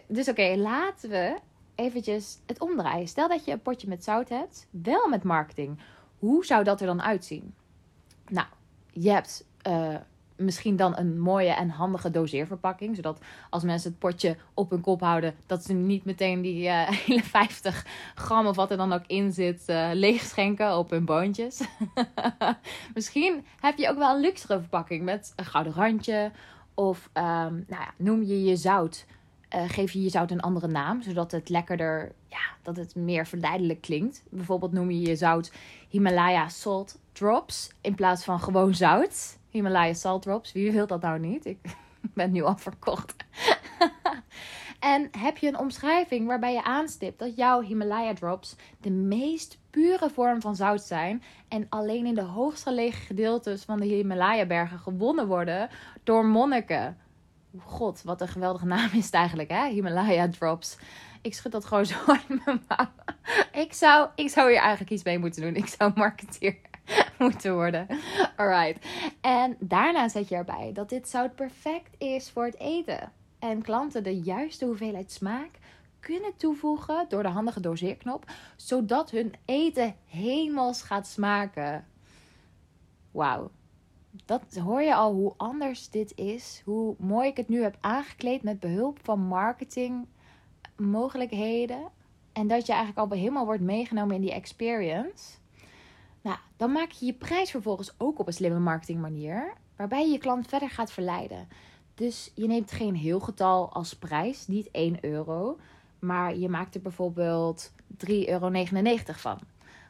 Dus 0.08 0.30
oké, 0.30 0.56
laten 0.58 1.10
we 1.10 1.40
eventjes 1.76 2.40
het 2.46 2.60
omdraaien. 2.60 3.08
Stel 3.08 3.28
dat 3.28 3.46
je 3.46 3.52
een 3.52 3.62
potje 3.62 3.88
met 3.88 4.04
zout 4.04 4.30
hebt, 4.30 4.68
wel 4.70 5.08
met 5.10 5.24
marketing. 5.24 5.80
Hoe 6.20 6.46
zou 6.46 6.64
dat 6.64 6.82
er 6.82 6.88
dan 6.88 7.02
uitzien? 7.02 7.54
Nou, 8.30 8.48
je 8.92 9.12
hebt 9.12 9.46
uh, 9.68 9.96
misschien 10.44 10.76
dan 10.76 10.98
een 10.98 11.20
mooie 11.20 11.50
en 11.50 11.70
handige 11.70 12.12
doseerverpakking. 12.12 12.96
Zodat 12.96 13.20
als 13.50 13.64
mensen 13.64 13.90
het 13.90 14.00
potje 14.00 14.38
op 14.54 14.70
hun 14.70 14.82
kop 14.82 15.02
houden, 15.02 15.36
dat 15.46 15.64
ze 15.64 15.74
niet 15.74 16.06
meteen 16.06 16.42
die 16.42 16.64
uh, 16.64 16.90
hele 17.06 17.24
50 17.24 17.86
gram 18.16 18.48
of 18.48 18.56
wat 18.56 18.72
er 18.72 18.78
dan 18.78 18.94
ook 18.94 19.04
in 19.08 19.32
zit, 19.32 19.64
uh, 19.68 19.90
leeg 19.94 20.22
schenken 20.22 20.78
op 20.78 20.90
hun 20.90 21.06
boontjes. 21.06 21.62
misschien 22.96 23.46
heb 23.60 23.78
je 23.78 23.90
ook 23.90 23.98
wel 23.98 24.16
een 24.16 24.22
luxere 24.22 24.60
verpakking 24.60 25.04
met 25.04 25.34
een 25.36 25.46
gouden 25.46 25.74
randje. 25.74 26.32
Of 26.74 27.10
um, 27.14 27.24
nou 27.24 27.66
ja, 27.68 27.94
noem 27.98 28.24
je 28.24 28.44
je 28.44 28.56
zout. 28.56 29.06
Uh, 29.56 29.64
geef 29.68 29.92
je 29.92 30.02
je 30.02 30.10
zout 30.10 30.32
een 30.32 30.42
andere 30.42 30.68
naam, 30.68 31.02
zodat 31.02 31.32
het 31.32 31.50
lekkerder, 31.50 32.12
ja, 32.28 32.40
dat 32.62 32.76
het 32.76 32.96
meer 32.96 33.28
verleidelijk 33.28 33.82
klinkt. 33.82 34.24
Bijvoorbeeld 34.30 34.72
noem 34.72 34.92
je 34.92 35.02
je 35.02 35.16
zout 35.16 35.52
Himalaya 35.90 36.50
Salt 36.50 37.00
Drops 37.12 37.72
in 37.82 37.96
plaats 37.96 38.24
van 38.24 38.40
gewoon 38.40 38.76
zout. 38.76 39.38
Himalaya 39.54 39.94
Salt 39.94 40.22
Drops. 40.22 40.52
Wie 40.52 40.72
wil 40.72 40.88
dat 40.88 41.02
nou 41.02 41.20
niet? 41.20 41.46
Ik 41.46 41.58
ben 42.14 42.32
nu 42.32 42.44
al 42.44 42.58
verkocht. 42.58 43.16
en 44.80 45.10
heb 45.18 45.38
je 45.38 45.48
een 45.48 45.58
omschrijving 45.58 46.28
waarbij 46.28 46.54
je 46.54 46.64
aanstipt 46.64 47.20
dat 47.20 47.36
jouw 47.36 47.62
Himalaya 47.62 48.14
Drops 48.14 48.56
de 48.82 48.90
meest 48.90 49.58
pure 49.70 50.10
vorm 50.10 50.42
van 50.42 50.56
zout 50.56 50.82
zijn 50.82 51.24
en 51.48 51.66
alleen 51.70 52.06
in 52.06 52.16
de 52.16 52.22
hoogst 52.22 52.64
gelegen 52.64 53.06
gedeeltes 53.06 53.64
van 53.64 53.80
de 53.80 53.86
Himalaya 53.86 54.46
bergen 54.46 54.80
gewonnen 54.80 55.28
worden 55.28 55.70
door 56.04 56.26
monniken. 56.26 56.98
God, 57.60 58.02
wat 58.04 58.22
een 58.22 58.28
geweldige 58.28 58.66
naam 58.66 58.90
is 58.94 59.06
het 59.06 59.14
eigenlijk, 59.14 59.50
hè? 59.50 59.68
Himalaya 59.68 60.30
Drops. 60.30 60.78
Ik 61.22 61.34
schud 61.34 61.52
dat 61.52 61.66
gewoon 61.66 61.86
zo 61.94 61.96
in 62.28 62.42
mijn 62.46 62.64
mouw. 62.68 62.92
Ik 63.52 63.74
zou, 63.74 64.10
ik 64.16 64.30
zou 64.30 64.50
hier 64.50 64.60
eigenlijk 64.60 64.92
iets 64.92 65.04
mee 65.04 65.20
moeten 65.20 65.42
doen. 65.42 65.56
Ik 65.56 65.68
zou 65.68 65.92
marketeer 65.96 66.58
moeten 67.24 67.54
worden. 67.54 67.88
Alright. 68.36 68.86
En 69.22 69.56
daarna 69.60 70.08
zet 70.10 70.30
je 70.30 70.36
erbij 70.36 70.72
dat 70.74 70.90
dit 70.90 71.10
zout 71.10 71.36
perfect 71.36 72.02
is 72.02 72.30
voor 72.32 72.46
het 72.46 72.60
eten. 72.60 73.12
En 73.40 73.62
klanten 73.62 74.04
de 74.04 74.20
juiste 74.20 74.66
hoeveelheid 74.66 75.12
smaak 75.12 75.50
kunnen 76.00 76.36
toevoegen 76.38 77.06
door 77.10 77.24
de 77.24 77.30
handige 77.30 77.60
doseerknop, 77.60 78.32
zodat 78.56 79.12
hun 79.12 79.34
eten 79.46 79.96
hemels 80.06 80.82
gaat 80.82 81.08
smaken. 81.08 81.86
Wauw. 83.12 83.52
Dat 84.26 84.56
hoor 84.64 84.82
je 84.82 84.96
al 84.96 85.14
hoe 85.14 85.34
anders 85.38 85.90
dit 85.90 86.18
is. 86.18 86.62
Hoe 86.66 86.96
mooi 87.00 87.28
ik 87.30 87.38
het 87.38 87.50
nu 87.50 87.62
heb 87.62 87.78
aangekleed 87.80 88.44
met 88.44 88.60
behulp 88.60 89.00
van 89.04 89.20
marketing 89.20 90.08
mogelijkheden. 90.78 91.92
En 92.34 92.48
dat 92.48 92.66
je 92.66 92.74
eigenlijk 92.74 93.12
al 93.12 93.18
helemaal 93.18 93.46
wordt 93.46 93.62
meegenomen 93.62 94.16
in 94.16 94.22
die 94.22 94.34
experience. 94.34 95.38
Nou, 96.24 96.38
dan 96.58 96.72
maak 96.72 96.92
je 96.92 97.06
je 97.06 97.14
prijs 97.14 97.52
vervolgens 97.52 97.94
ook 97.98 98.20
op 98.20 98.28
een 98.28 98.34
slimme 98.34 98.60
marketingmanier. 98.60 99.54
Waarbij 99.76 100.06
je 100.06 100.12
je 100.12 100.18
klant 100.18 100.48
verder 100.48 100.70
gaat 100.70 100.92
verleiden. 100.92 101.48
Dus 101.96 102.32
je 102.36 102.48
neemt 102.48 102.72
geen 102.72 102.96
heel 102.96 103.20
getal 103.20 103.74
als 103.74 103.96
prijs, 103.96 104.48
niet 104.48 104.72
1 104.72 104.98
euro. 105.02 105.60
Maar 106.00 106.36
je 106.38 106.50
maakt 106.50 106.76
er 106.76 106.82
bijvoorbeeld 106.82 107.72
3,99 108.06 108.08
euro 108.08 108.52
van. 109.04 109.40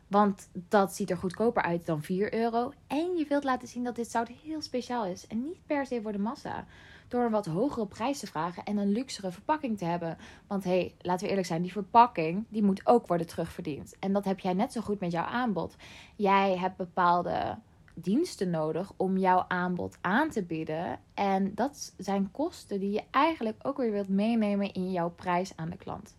Want 0.08 0.50
dat 0.54 0.96
ziet 0.96 1.10
er 1.10 1.18
goedkoper 1.18 1.64
uit 1.64 1.86
dan 1.86 2.02
4 2.02 2.34
euro. 2.34 2.74
En 2.88 3.18
je 3.18 3.26
wilt 3.28 3.44
laten 3.44 3.68
zien 3.68 3.84
dat 3.84 3.96
dit 3.96 4.12
zout 4.12 4.28
heel 4.28 4.62
speciaal 4.62 5.06
is. 5.06 5.28
En 5.28 5.44
niet 5.44 5.66
per 5.66 5.86
se 5.86 6.02
voor 6.02 6.12
de 6.12 6.20
massa. 6.20 6.66
Door 7.08 7.24
een 7.24 7.32
wat 7.32 7.46
hogere 7.46 7.88
prijs 7.88 8.20
te 8.20 8.28
vragen 8.28 8.64
en 8.64 8.78
een 8.78 8.92
luxere 8.92 9.32
verpakking 9.32 9.78
te 9.78 9.86
hebben. 9.86 10.18
Want 10.48 10.64
hé, 10.64 10.70
hey, 10.70 10.96
laten 11.02 11.24
we 11.24 11.30
eerlijk 11.30 11.48
zijn, 11.48 11.62
die 11.62 11.72
verpakking 11.72 12.46
die 12.50 12.64
moet 12.64 12.88
ook 12.88 13.08
worden 13.08 13.28
terugverdiend. 13.28 13.96
En 14.00 14.14
dat 14.14 14.26
heb 14.26 14.40
jij 14.40 14.54
net 14.54 14.72
zo 14.72 14.82
goed 14.82 15.00
met 15.00 15.12
jouw 15.12 15.26
aanbod. 15.26 15.76
Jij 16.16 16.58
hebt 16.58 16.78
bepaalde 16.78 17.58
diensten 17.94 18.50
nodig 18.50 18.92
om 18.98 19.18
jouw 19.18 19.46
aanbod 19.48 19.98
aan 20.02 20.30
te 20.30 20.44
bieden. 20.44 21.00
En 21.14 21.56
dat 21.56 21.94
zijn 21.98 22.32
kosten 22.32 22.80
die 22.80 22.92
je 22.92 23.04
eigenlijk 23.12 23.58
ook 23.62 23.78
weer 23.78 23.92
wilt 23.92 24.10
meenemen 24.10 24.74
in 24.74 24.92
jouw 24.92 25.10
prijs 25.10 25.54
aan 25.56 25.70
de 25.70 25.78
klant. 25.78 26.16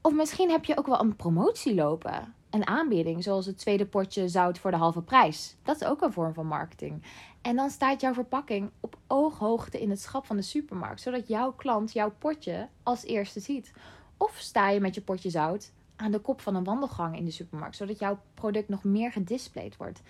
Of 0.00 0.12
misschien 0.12 0.50
heb 0.50 0.64
je 0.64 0.78
ook 0.78 0.86
wel 0.86 1.00
een 1.00 1.16
promotie 1.16 1.74
lopen. 1.74 2.34
Een 2.54 2.66
aanbieding, 2.66 3.22
zoals 3.22 3.46
het 3.46 3.58
tweede 3.58 3.86
potje 3.86 4.28
zout 4.28 4.58
voor 4.58 4.70
de 4.70 4.76
halve 4.76 5.02
prijs. 5.02 5.56
Dat 5.62 5.80
is 5.80 5.86
ook 5.86 6.02
een 6.02 6.12
vorm 6.12 6.34
van 6.34 6.46
marketing. 6.46 7.02
En 7.42 7.56
dan 7.56 7.70
staat 7.70 8.00
jouw 8.00 8.12
verpakking 8.12 8.70
op 8.80 8.98
ooghoogte 9.06 9.80
in 9.80 9.90
het 9.90 10.00
schap 10.00 10.26
van 10.26 10.36
de 10.36 10.42
supermarkt, 10.42 11.00
zodat 11.00 11.28
jouw 11.28 11.52
klant 11.52 11.92
jouw 11.92 12.12
potje 12.18 12.68
als 12.82 13.04
eerste 13.04 13.40
ziet. 13.40 13.72
Of 14.16 14.36
sta 14.36 14.68
je 14.68 14.80
met 14.80 14.94
je 14.94 15.00
potje 15.00 15.30
zout 15.30 15.72
aan 15.96 16.10
de 16.10 16.18
kop 16.18 16.40
van 16.40 16.54
een 16.54 16.64
wandelgang 16.64 17.16
in 17.16 17.24
de 17.24 17.30
supermarkt, 17.30 17.76
zodat 17.76 17.98
jouw 17.98 18.18
product 18.34 18.68
nog 18.68 18.84
meer 18.84 19.12
gedisplayed 19.12 19.76
wordt. 19.76 20.02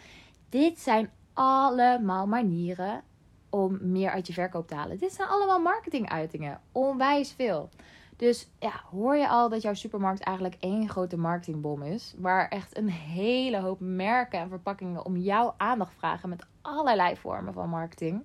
Dit 0.48 0.78
zijn 0.78 1.10
allemaal 1.32 2.26
manieren 2.26 3.02
om 3.50 3.78
meer 3.80 4.10
uit 4.10 4.26
je 4.26 4.32
verkoop 4.32 4.68
te 4.68 4.74
halen. 4.74 4.98
Dit 4.98 5.12
zijn 5.12 5.28
allemaal 5.28 5.60
marketinguitingen. 5.60 6.60
Onwijs 6.72 7.32
veel. 7.32 7.68
Dus 8.16 8.48
ja, 8.58 8.80
hoor 8.90 9.16
je 9.16 9.28
al 9.28 9.48
dat 9.48 9.62
jouw 9.62 9.74
supermarkt 9.74 10.20
eigenlijk 10.20 10.56
één 10.60 10.88
grote 10.88 11.16
marketingbom 11.16 11.82
is. 11.82 12.14
Waar 12.18 12.48
echt 12.48 12.76
een 12.76 12.90
hele 12.90 13.60
hoop 13.60 13.80
merken 13.80 14.38
en 14.38 14.48
verpakkingen 14.48 15.04
om 15.04 15.16
jouw 15.16 15.54
aandacht 15.56 15.94
vragen 15.98 16.28
met 16.28 16.46
allerlei 16.60 17.16
vormen 17.16 17.52
van 17.52 17.68
marketing. 17.68 18.24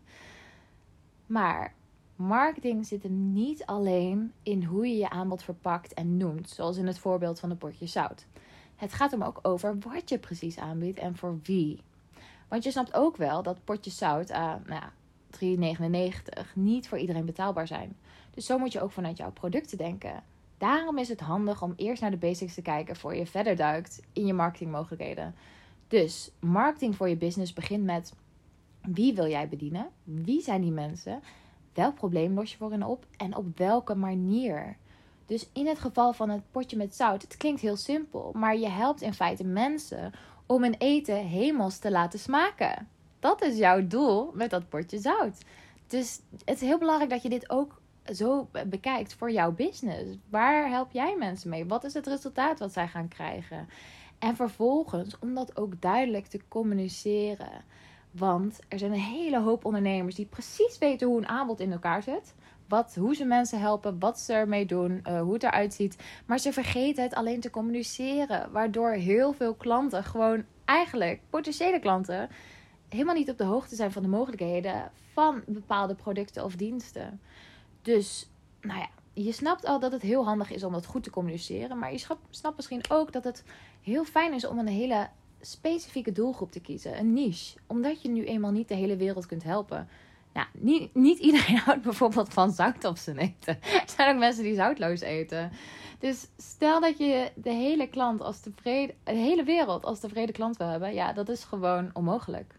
Maar 1.26 1.74
marketing 2.16 2.86
zit 2.86 3.04
hem 3.04 3.34
niet 3.34 3.66
alleen 3.66 4.34
in 4.44 4.64
hoe 4.64 4.88
je 4.88 4.98
je 4.98 5.10
aanbod 5.10 5.44
verpakt 5.44 5.94
en 5.94 6.18
noemt, 6.18 6.50
zoals 6.50 6.78
in 6.78 6.88
het 6.88 7.00
voorbeeld 7.00 7.40
van 7.40 7.50
de 7.50 7.56
potje 7.56 7.88
zout. 7.88 8.26
Het 8.76 8.94
gaat 8.94 9.12
hem 9.12 9.24
ook 9.24 9.40
over 9.42 9.78
wat 9.80 10.10
je 10.10 10.20
precies 10.20 10.58
aanbiedt 10.58 11.00
en 11.00 11.16
voor 11.16 11.40
wie. 11.44 11.84
Want 12.48 12.64
je 12.64 12.72
snapt 12.72 12.94
ook 12.94 13.18
wel 13.18 13.44
dat 13.44 13.64
potjes 13.64 13.98
zout 13.98 14.32
aan 14.32 14.64
nou 14.66 14.82
ja, 14.82 14.92
3,99 16.42 16.48
niet 16.54 16.88
voor 16.88 16.98
iedereen 16.98 17.26
betaalbaar 17.26 17.68
zijn. 17.68 17.98
Zo 18.40 18.58
moet 18.58 18.72
je 18.72 18.82
ook 18.82 18.92
vanuit 18.92 19.18
jouw 19.18 19.32
producten 19.32 19.78
denken. 19.78 20.24
Daarom 20.58 20.98
is 20.98 21.10
het 21.10 21.20
handig 21.20 21.62
om 21.62 21.74
eerst 21.76 22.02
naar 22.02 22.12
de 22.12 22.18
basics 22.18 22.54
te 22.54 22.62
kijken 22.62 22.96
voor 22.96 23.16
je 23.16 23.26
verder 23.26 23.56
duikt 23.56 24.02
in 24.14 24.26
je 24.26 24.34
marketingmogelijkheden. 24.34 25.36
Dus 25.88 26.32
marketing 26.40 26.96
voor 26.96 27.10
je 27.10 27.18
business 27.18 27.54
begint 27.54 27.84
met 27.84 28.14
wie 28.82 29.14
wil 29.14 29.28
jij 29.28 29.50
bedienen? 29.50 29.90
Wie 30.04 30.42
zijn 30.42 30.62
die 30.62 30.72
mensen? 30.72 31.22
Welk 31.74 31.96
probleem 31.96 32.34
los 32.34 32.52
je 32.52 32.58
voor 32.58 32.72
hen 32.72 32.84
op 32.84 33.06
en 33.18 33.36
op 33.36 33.58
welke 33.58 33.96
manier? 33.96 34.78
Dus 35.26 35.50
in 35.54 35.68
het 35.68 35.80
geval 35.80 36.14
van 36.14 36.30
het 36.30 36.52
potje 36.52 36.78
met 36.78 36.96
zout, 36.96 37.22
het 37.22 37.38
klinkt 37.38 37.62
heel 37.62 37.76
simpel, 37.76 38.32
maar 38.34 38.58
je 38.58 38.70
helpt 38.70 39.02
in 39.02 39.14
feite 39.14 39.44
mensen 39.44 40.12
om 40.46 40.64
een 40.64 40.76
eten 40.78 41.28
hemels 41.28 41.78
te 41.78 41.92
laten 41.92 42.20
smaken. 42.20 42.88
Dat 43.20 43.42
is 43.42 43.58
jouw 43.58 43.88
doel 43.88 44.32
met 44.34 44.50
dat 44.50 44.70
potje 44.70 45.00
zout. 45.00 45.38
Dus 45.88 46.22
het 46.46 46.56
is 46.56 46.68
heel 46.68 46.78
belangrijk 46.78 47.10
dat 47.10 47.22
je 47.22 47.30
dit 47.30 47.50
ook 47.50 47.79
zo 48.14 48.50
bekijkt 48.68 49.14
voor 49.14 49.32
jouw 49.32 49.52
business. 49.52 50.18
Waar 50.30 50.70
help 50.70 50.92
jij 50.92 51.16
mensen 51.18 51.50
mee? 51.50 51.66
Wat 51.66 51.84
is 51.84 51.94
het 51.94 52.08
resultaat 52.08 52.60
wat 52.60 52.74
zij 52.74 52.88
gaan 52.88 53.08
krijgen? 53.08 53.68
En 54.20 54.36
vervolgens 54.36 55.20
om 55.20 55.34
dat 55.34 55.58
ook 55.58 55.82
duidelijk 55.82 56.26
te 56.26 56.40
communiceren. 56.48 57.64
Want 58.12 58.60
er 58.68 58.80
zijn 58.80 58.92
een 58.92 59.00
hele 59.00 59.40
hoop 59.40 59.66
ondernemers 59.66 60.16
die 60.16 60.26
precies 60.26 60.78
weten 60.78 61.08
hoe 61.08 61.18
een 61.18 61.28
aanbod 61.28 61.60
in 61.60 61.72
elkaar 61.72 62.04
zit. 62.04 62.34
Wat, 62.68 62.96
hoe 62.96 63.16
ze 63.16 63.26
mensen 63.26 63.60
helpen, 63.60 64.00
wat 64.00 64.20
ze 64.20 64.34
ermee 64.34 64.66
doen, 64.66 65.02
uh, 65.08 65.22
hoe 65.22 65.34
het 65.34 65.44
eruit 65.44 65.74
ziet. 65.74 66.04
Maar 66.26 66.40
ze 66.40 66.54
vergeten 66.54 67.04
het 67.04 67.14
alleen 67.14 67.40
te 67.40 67.50
communiceren. 67.50 68.52
Waardoor 68.52 68.92
heel 68.92 69.34
veel 69.34 69.54
klanten, 69.54 70.04
gewoon 70.04 70.44
eigenlijk 70.66 71.22
potentiële 71.30 71.80
klanten, 71.80 72.30
helemaal 72.90 73.16
niet 73.16 73.30
op 73.30 73.38
de 73.38 73.44
hoogte 73.44 73.76
zijn 73.76 73.92
van 73.92 74.02
de 74.02 74.08
mogelijkheden 74.08 74.92
van 75.14 75.44
bepaalde 75.48 75.96
producten 75.96 76.44
of 76.44 76.56
diensten. 76.56 77.20
Dus, 77.82 78.30
nou 78.62 78.80
ja, 78.80 78.90
je 79.14 79.32
snapt 79.32 79.66
al 79.66 79.80
dat 79.80 79.92
het 79.92 80.02
heel 80.02 80.26
handig 80.26 80.52
is 80.52 80.64
om 80.64 80.74
dat 80.74 80.86
goed 80.86 81.04
te 81.04 81.10
communiceren. 81.10 81.78
Maar 81.78 81.92
je 81.92 82.06
snapt 82.30 82.56
misschien 82.56 82.84
ook 82.90 83.12
dat 83.14 83.24
het 83.24 83.44
heel 83.82 84.06
fijn 84.06 84.34
is 84.34 84.48
om 84.48 84.60
een 84.60 84.68
hele 84.68 85.10
specifieke 85.42 86.12
doelgroep 86.12 86.52
te 86.52 86.62
kiezen. 86.62 87.00
Een 87.00 87.14
niche. 87.14 87.58
Omdat 87.68 88.02
je 88.02 88.10
nu 88.10 88.26
eenmaal 88.26 88.52
niet 88.52 88.68
de 88.68 88.76
hele 88.76 88.96
wereld 88.96 89.26
kunt 89.26 89.44
helpen. 89.44 89.88
Nou, 90.34 90.48
niet, 90.54 90.96
niet 90.96 91.20
iedereen 91.20 91.58
houdt 91.66 91.82
bijvoorbeeld 91.82 92.34
van 92.34 92.52
zout 92.52 92.84
op 92.84 92.98
zijn 92.98 93.18
eten. 93.18 93.60
Er 93.82 93.90
zijn 93.96 94.14
ook 94.14 94.20
mensen 94.20 94.44
die 94.44 94.56
zoutloos 94.56 95.02
eten. 95.02 95.52
Dus 96.00 96.28
stel 96.38 96.80
dat 96.80 96.98
je 96.98 97.32
de 97.36 97.52
hele 97.52 97.88
klant 97.88 98.22
als 98.22 98.40
tevreden, 98.40 98.96
de 99.04 99.12
hele 99.12 99.44
wereld 99.44 99.86
als 99.86 100.00
tevreden 100.00 100.36
klant 100.36 100.58
wil 100.58 100.68
hebben, 100.68 100.94
ja, 100.94 101.14
dat 101.14 101.30
is 101.30 101.44
gewoon 101.44 101.90
onmogelijk. 101.94 102.59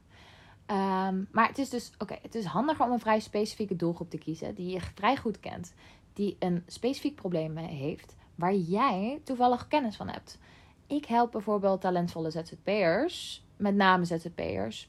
Um, 0.71 1.29
maar 1.33 1.49
het 1.49 1.59
is 1.59 1.69
dus, 1.69 1.93
oké, 1.99 2.17
het 2.23 2.35
is 2.35 2.45
handiger 2.45 2.85
om 2.85 2.93
een 2.93 3.01
vrij 3.01 3.21
specifieke 3.21 3.77
doelgroep 3.77 4.11
te 4.11 4.19
kiezen 4.19 4.55
die 4.55 4.73
je 4.73 4.81
vrij 4.95 5.17
goed 5.17 5.41
kent, 5.41 5.75
die 6.13 6.37
een 6.39 6.63
specifiek 6.67 7.15
probleem 7.15 7.57
heeft, 7.57 8.17
waar 8.35 8.55
jij 8.55 9.21
toevallig 9.25 9.69
kennis 9.69 9.97
van 9.97 10.09
hebt. 10.09 10.39
Ik 10.87 11.05
help 11.05 11.33
bijvoorbeeld 11.33 11.81
talentvolle 11.81 12.31
ZZP'ers, 12.31 13.45
met 13.57 13.75
name 13.75 14.05
ZZP'ers, 14.05 14.89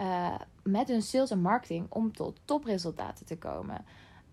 uh, 0.00 0.34
met 0.62 0.88
hun 0.88 1.02
sales 1.02 1.30
en 1.30 1.40
marketing 1.40 1.86
om 1.88 2.12
tot 2.12 2.40
topresultaten 2.44 3.26
te 3.26 3.38
komen. 3.38 3.84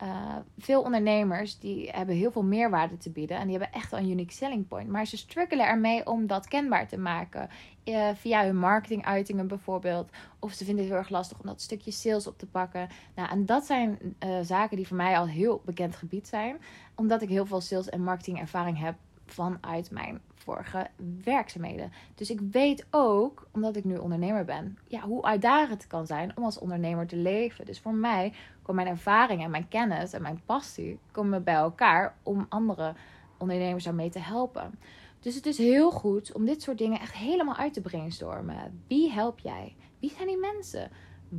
Uh, 0.04 0.36
veel 0.58 0.82
ondernemers 0.82 1.60
die 1.60 1.90
hebben 1.90 2.16
heel 2.16 2.32
veel 2.32 2.44
meerwaarde 2.44 2.98
te 2.98 3.10
bieden 3.10 3.38
en 3.38 3.48
die 3.48 3.58
hebben 3.58 3.80
echt 3.80 3.92
wel 3.92 4.00
een 4.00 4.10
unique 4.10 4.34
selling 4.34 4.68
point. 4.68 4.90
Maar 4.90 5.06
ze 5.06 5.18
struggelen 5.18 5.68
ermee 5.68 6.06
om 6.06 6.28
dat 6.28 6.48
kenbaar 6.48 6.88
te 6.88 6.98
maken. 6.98 7.50
Uh, 7.86 8.10
via 8.16 8.44
hun 8.46 8.58
marketinguitingen 8.58 9.48
bijvoorbeeld. 9.48 10.10
Of 10.40 10.52
ze 10.52 10.66
vinden 10.66 10.84
het 10.84 10.94
heel 10.94 11.02
erg 11.02 11.10
lastig 11.10 11.40
om 11.40 11.46
dat 11.46 11.62
stukje 11.62 11.92
sales 11.92 12.28
op 12.28 12.38
te 12.38 12.46
pakken. 12.46 12.88
Nou, 13.16 13.30
en 13.30 13.46
dat 13.46 13.66
zijn 13.66 14.00
uh, 14.26 14.40
zaken 14.42 14.78
die 14.78 14.88
voor 14.88 14.98
mij 14.98 15.18
al 15.18 15.28
heel 15.28 15.62
bekend 15.66 15.96
gebied 15.96 16.28
zijn. 16.28 16.58
Omdat 16.96 17.22
ik 17.22 17.30
heel 17.30 17.46
veel 17.46 17.62
sales 17.62 17.90
en 17.90 18.04
marketing 18.04 18.40
ervaring 18.40 18.80
heb 18.80 18.96
vanuit 19.34 19.92
mijn 19.92 20.22
vorige 20.36 20.88
werkzaamheden. 21.24 21.92
Dus 22.16 22.30
ik 22.30 22.40
weet 22.52 22.86
ook, 22.92 23.48
omdat 23.52 23.76
ik 23.76 23.84
nu 23.84 23.96
ondernemer 23.96 24.46
ben, 24.46 24.78
ja, 24.88 25.02
hoe 25.02 25.24
uitdagend 25.24 25.82
het 25.82 25.92
kan 25.92 26.06
zijn 26.06 26.38
om 26.38 26.44
als 26.44 26.60
ondernemer 26.60 27.08
te 27.08 27.16
leven. 27.16 27.66
Dus 27.66 27.80
voor 27.80 27.94
mij 27.94 28.34
komen 28.62 28.84
mijn 28.84 28.96
ervaring 28.96 29.44
en 29.44 29.52
mijn 29.52 29.68
kennis 29.68 30.14
en 30.14 30.22
mijn 30.22 30.42
passie 30.46 31.00
komen 31.12 31.44
bij 31.44 31.54
elkaar 31.54 32.16
om 32.24 32.46
andere 32.50 32.94
ondernemers 33.38 33.84
daarmee 33.84 34.10
te 34.10 34.20
helpen. 34.20 34.80
Dus 35.20 35.36
het 35.36 35.46
is 35.46 35.58
heel 35.58 35.92
goed 35.92 36.34
om 36.34 36.46
dit 36.46 36.62
soort 36.62 36.78
dingen 36.78 37.00
echt 37.00 37.14
helemaal 37.14 37.56
uit 37.56 37.74
te 37.74 37.82
brainstormen. 37.82 38.84
Wie 38.88 39.12
help 39.12 39.40
jij? 39.40 39.76
Wie 40.00 40.14
zijn 40.16 40.28
die 40.28 40.38
mensen? 40.38 40.92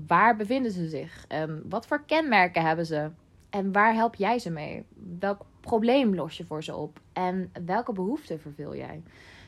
Waar 0.07 0.37
bevinden 0.37 0.73
ze 0.73 0.89
zich? 0.89 1.25
En 1.29 1.63
wat 1.69 1.87
voor 1.87 2.05
kenmerken 2.05 2.63
hebben 2.63 2.87
ze? 2.87 3.11
En 3.51 3.73
waar 3.73 3.95
help 3.95 4.15
jij 4.15 4.39
ze 4.39 4.51
mee? 4.51 4.87
Welk 5.19 5.47
probleem 5.65 6.15
los 6.15 6.37
je 6.37 6.45
voor 6.45 6.65
ze 6.65 6.77
op? 6.77 7.01
En 7.13 7.51
welke 7.65 7.93
behoeften 7.93 8.41
vervul 8.41 8.77
jij? 8.77 9.03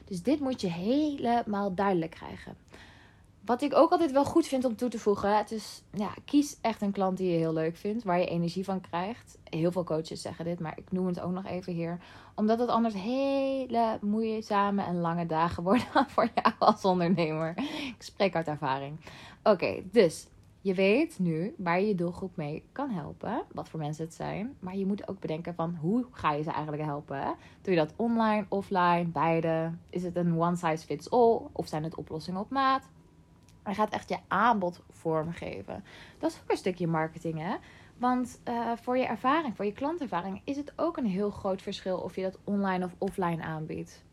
Dus 0.04 0.22
dit 0.22 0.40
moet 0.40 0.60
je 0.60 0.70
helemaal 0.70 1.74
duidelijk 1.74 2.10
krijgen. 2.10 2.56
wat 3.44 3.62
ik 3.62 3.74
ook 3.74 3.90
altijd 3.90 4.12
wel 4.12 4.24
goed 4.24 4.46
vind 4.46 4.64
om 4.64 4.76
toe 4.76 4.88
te 4.88 4.98
voegen. 4.98 5.36
Het 5.36 5.50
is, 5.50 5.82
ja, 5.92 6.14
kies 6.24 6.56
echt 6.60 6.82
een 6.82 6.92
klant 6.92 7.16
die 7.16 7.30
je 7.30 7.36
heel 7.36 7.52
leuk 7.52 7.76
vindt. 7.76 8.04
Waar 8.04 8.18
je 8.18 8.26
energie 8.26 8.64
van 8.64 8.80
krijgt. 8.80 9.38
Heel 9.44 9.72
veel 9.72 9.84
coaches 9.84 10.22
zeggen 10.22 10.44
dit, 10.44 10.60
maar 10.60 10.78
ik 10.78 10.92
noem 10.92 11.06
het 11.06 11.20
ook 11.20 11.32
nog 11.32 11.46
even 11.46 11.72
hier. 11.72 11.98
Omdat 12.34 12.58
het 12.58 12.68
anders 12.68 12.94
hele 12.94 13.98
moeizame 14.00 14.82
en 14.82 15.00
lange 15.00 15.26
dagen 15.26 15.62
worden 15.62 15.86
voor 16.14 16.28
jou 16.34 16.54
als 16.58 16.84
ondernemer. 16.84 17.54
Ik 17.96 18.02
spreek 18.02 18.34
uit 18.34 18.48
ervaring. 18.48 19.00
Oké, 19.42 19.82
dus 19.92 20.26
je 20.66 20.74
weet 20.74 21.18
nu 21.18 21.54
waar 21.56 21.80
je 21.80 21.86
je 21.86 21.94
doelgroep 21.94 22.36
mee 22.36 22.64
kan 22.72 22.90
helpen. 22.90 23.42
Wat 23.52 23.68
voor 23.68 23.80
mensen 23.80 24.04
het 24.04 24.14
zijn. 24.14 24.56
Maar 24.58 24.76
je 24.76 24.86
moet 24.86 25.08
ook 25.08 25.20
bedenken 25.20 25.54
van 25.54 25.76
hoe 25.80 26.06
ga 26.10 26.32
je 26.32 26.42
ze 26.42 26.50
eigenlijk 26.50 26.82
helpen. 26.82 27.34
Doe 27.62 27.74
je 27.74 27.80
dat 27.80 27.92
online, 27.96 28.46
offline, 28.48 29.04
beide? 29.04 29.72
Is 29.90 30.02
het 30.02 30.16
een 30.16 30.40
one 30.40 30.56
size 30.56 30.86
fits 30.86 31.10
all? 31.10 31.40
Of 31.52 31.68
zijn 31.68 31.84
het 31.84 31.94
oplossingen 31.94 32.40
op 32.40 32.50
maat? 32.50 32.88
Je 33.66 33.74
gaat 33.74 33.92
echt 33.92 34.08
je 34.08 34.18
aanbod 34.28 34.82
vormgeven. 34.90 35.84
Dat 36.18 36.30
is 36.30 36.40
ook 36.42 36.50
een 36.50 36.56
stukje 36.56 36.86
marketing, 36.86 37.38
hè? 37.38 37.56
Want 37.96 38.40
uh, 38.48 38.72
voor 38.76 38.96
je 38.98 39.06
ervaring, 39.06 39.56
voor 39.56 39.64
je 39.64 39.72
klantervaring, 39.72 40.40
is 40.44 40.56
het 40.56 40.72
ook 40.76 40.96
een 40.96 41.06
heel 41.06 41.30
groot 41.30 41.62
verschil 41.62 41.98
of 41.98 42.16
je 42.16 42.22
dat 42.22 42.38
online 42.44 42.84
of 42.84 42.94
offline 42.98 43.42
aanbiedt. 43.42 44.04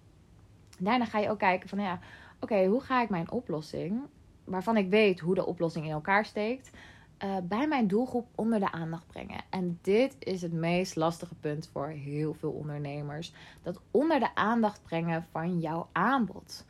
Daarna 0.80 1.06
ga 1.06 1.20
je 1.20 1.30
ook 1.30 1.40
kijken 1.40 1.70
van, 1.70 1.80
ja, 1.80 2.00
oké, 2.40 2.66
hoe 2.66 2.82
ga 2.82 3.02
ik 3.02 3.10
mijn 3.10 3.32
oplossing, 3.32 4.02
waarvan 4.44 4.78
ik 4.78 4.90
weet 4.90 5.20
hoe 5.20 5.36
de 5.36 5.46
oplossing 5.46 5.86
in 5.86 5.92
elkaar 5.92 6.26
steekt, 6.26 6.72
uh, 7.24 7.36
bij 7.44 7.68
mijn 7.68 7.88
doelgroep 7.88 8.28
onder 8.36 8.60
de 8.60 8.72
aandacht 8.72 9.08
brengen. 9.08 9.42
En 9.50 9.80
dit 9.82 10.16
is 10.20 10.42
het 10.42 10.54
meest 10.54 10.96
lastige 10.96 11.36
punt 11.36 11.70
voor 11.72 11.88
heel 11.88 12.34
veel 12.34 12.52
ondernemers. 12.52 13.34
Dat 13.62 13.80
onder 13.92 14.20
de 14.20 14.36
aandacht 14.36 14.84
brengen 14.84 15.26
van 15.32 15.60
jouw 15.60 15.90
aanbod. 15.92 16.66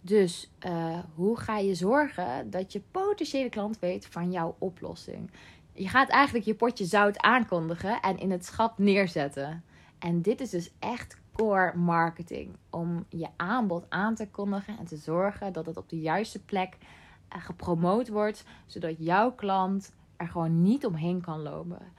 Dus 0.00 0.50
uh, 0.66 0.98
hoe 1.14 1.38
ga 1.38 1.58
je 1.58 1.74
zorgen 1.74 2.50
dat 2.50 2.72
je 2.72 2.80
potentiële 2.90 3.48
klant 3.48 3.78
weet 3.78 4.06
van 4.06 4.30
jouw 4.30 4.56
oplossing? 4.58 5.30
Je 5.72 5.88
gaat 5.88 6.08
eigenlijk 6.08 6.44
je 6.44 6.54
potje 6.54 6.84
zout 6.84 7.18
aankondigen 7.18 8.00
en 8.00 8.18
in 8.18 8.30
het 8.30 8.44
schap 8.44 8.78
neerzetten. 8.78 9.64
En 9.98 10.22
dit 10.22 10.40
is 10.40 10.50
dus 10.50 10.70
echt 10.78 11.16
core 11.32 11.76
marketing. 11.76 12.56
Om 12.70 13.04
je 13.08 13.26
aanbod 13.36 13.84
aan 13.88 14.14
te 14.14 14.28
kondigen 14.28 14.78
en 14.78 14.84
te 14.84 14.96
zorgen 14.96 15.52
dat 15.52 15.66
het 15.66 15.76
op 15.76 15.88
de 15.88 16.00
juiste 16.00 16.44
plek 16.44 16.76
gepromoot 17.28 18.08
wordt. 18.08 18.44
Zodat 18.66 18.94
jouw 18.98 19.32
klant 19.32 19.92
er 20.16 20.28
gewoon 20.28 20.62
niet 20.62 20.86
omheen 20.86 21.20
kan 21.20 21.42
lopen 21.42 21.96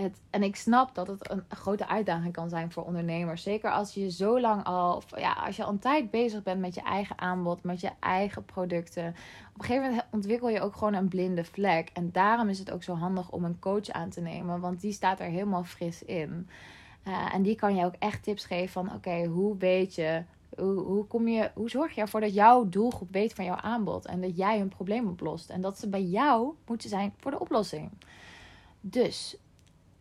het, 0.00 0.20
en 0.30 0.42
ik 0.42 0.56
snap 0.56 0.94
dat 0.94 1.06
het 1.06 1.30
een 1.30 1.44
grote 1.48 1.88
uitdaging 1.88 2.32
kan 2.32 2.48
zijn 2.48 2.72
voor 2.72 2.84
ondernemers. 2.84 3.42
Zeker 3.42 3.70
als 3.70 3.94
je 3.94 4.10
zo 4.10 4.40
lang 4.40 4.64
al, 4.64 5.02
ja, 5.16 5.32
als 5.32 5.56
je 5.56 5.64
al 5.64 5.70
een 5.70 5.78
tijd 5.78 6.10
bezig 6.10 6.42
bent 6.42 6.60
met 6.60 6.74
je 6.74 6.82
eigen 6.82 7.18
aanbod, 7.18 7.62
met 7.62 7.80
je 7.80 7.90
eigen 8.00 8.44
producten. 8.44 9.06
Op 9.54 9.60
een 9.60 9.64
gegeven 9.64 9.88
moment 9.88 10.06
ontwikkel 10.10 10.48
je 10.48 10.60
ook 10.60 10.76
gewoon 10.76 10.94
een 10.94 11.08
blinde 11.08 11.44
vlek. 11.44 11.90
En 11.92 12.12
daarom 12.12 12.48
is 12.48 12.58
het 12.58 12.70
ook 12.70 12.82
zo 12.82 12.94
handig 12.94 13.30
om 13.30 13.44
een 13.44 13.58
coach 13.58 13.88
aan 13.88 14.10
te 14.10 14.20
nemen, 14.20 14.60
want 14.60 14.80
die 14.80 14.92
staat 14.92 15.20
er 15.20 15.26
helemaal 15.26 15.64
fris 15.64 16.02
in. 16.02 16.48
Uh, 17.04 17.34
en 17.34 17.42
die 17.42 17.54
kan 17.54 17.76
je 17.76 17.84
ook 17.84 17.94
echt 17.98 18.22
tips 18.22 18.44
geven 18.44 18.68
van: 18.68 18.94
oké, 18.94 19.24
hoe 19.24 19.56
weet 19.56 19.94
je 19.94 20.22
hoe, 20.58 21.06
kom 21.06 21.28
je, 21.28 21.50
hoe 21.54 21.70
zorg 21.70 21.94
je 21.94 22.00
ervoor 22.00 22.20
dat 22.20 22.34
jouw 22.34 22.68
doelgroep 22.68 23.12
weet 23.12 23.34
van 23.34 23.44
jouw 23.44 23.56
aanbod 23.56 24.06
en 24.06 24.20
dat 24.20 24.36
jij 24.36 24.58
hun 24.58 24.68
probleem 24.68 25.08
oplost 25.08 25.50
en 25.50 25.60
dat 25.60 25.78
ze 25.78 25.88
bij 25.88 26.04
jou 26.04 26.54
moeten 26.66 26.88
zijn 26.88 27.14
voor 27.16 27.30
de 27.30 27.40
oplossing? 27.40 27.90
Dus 28.80 29.36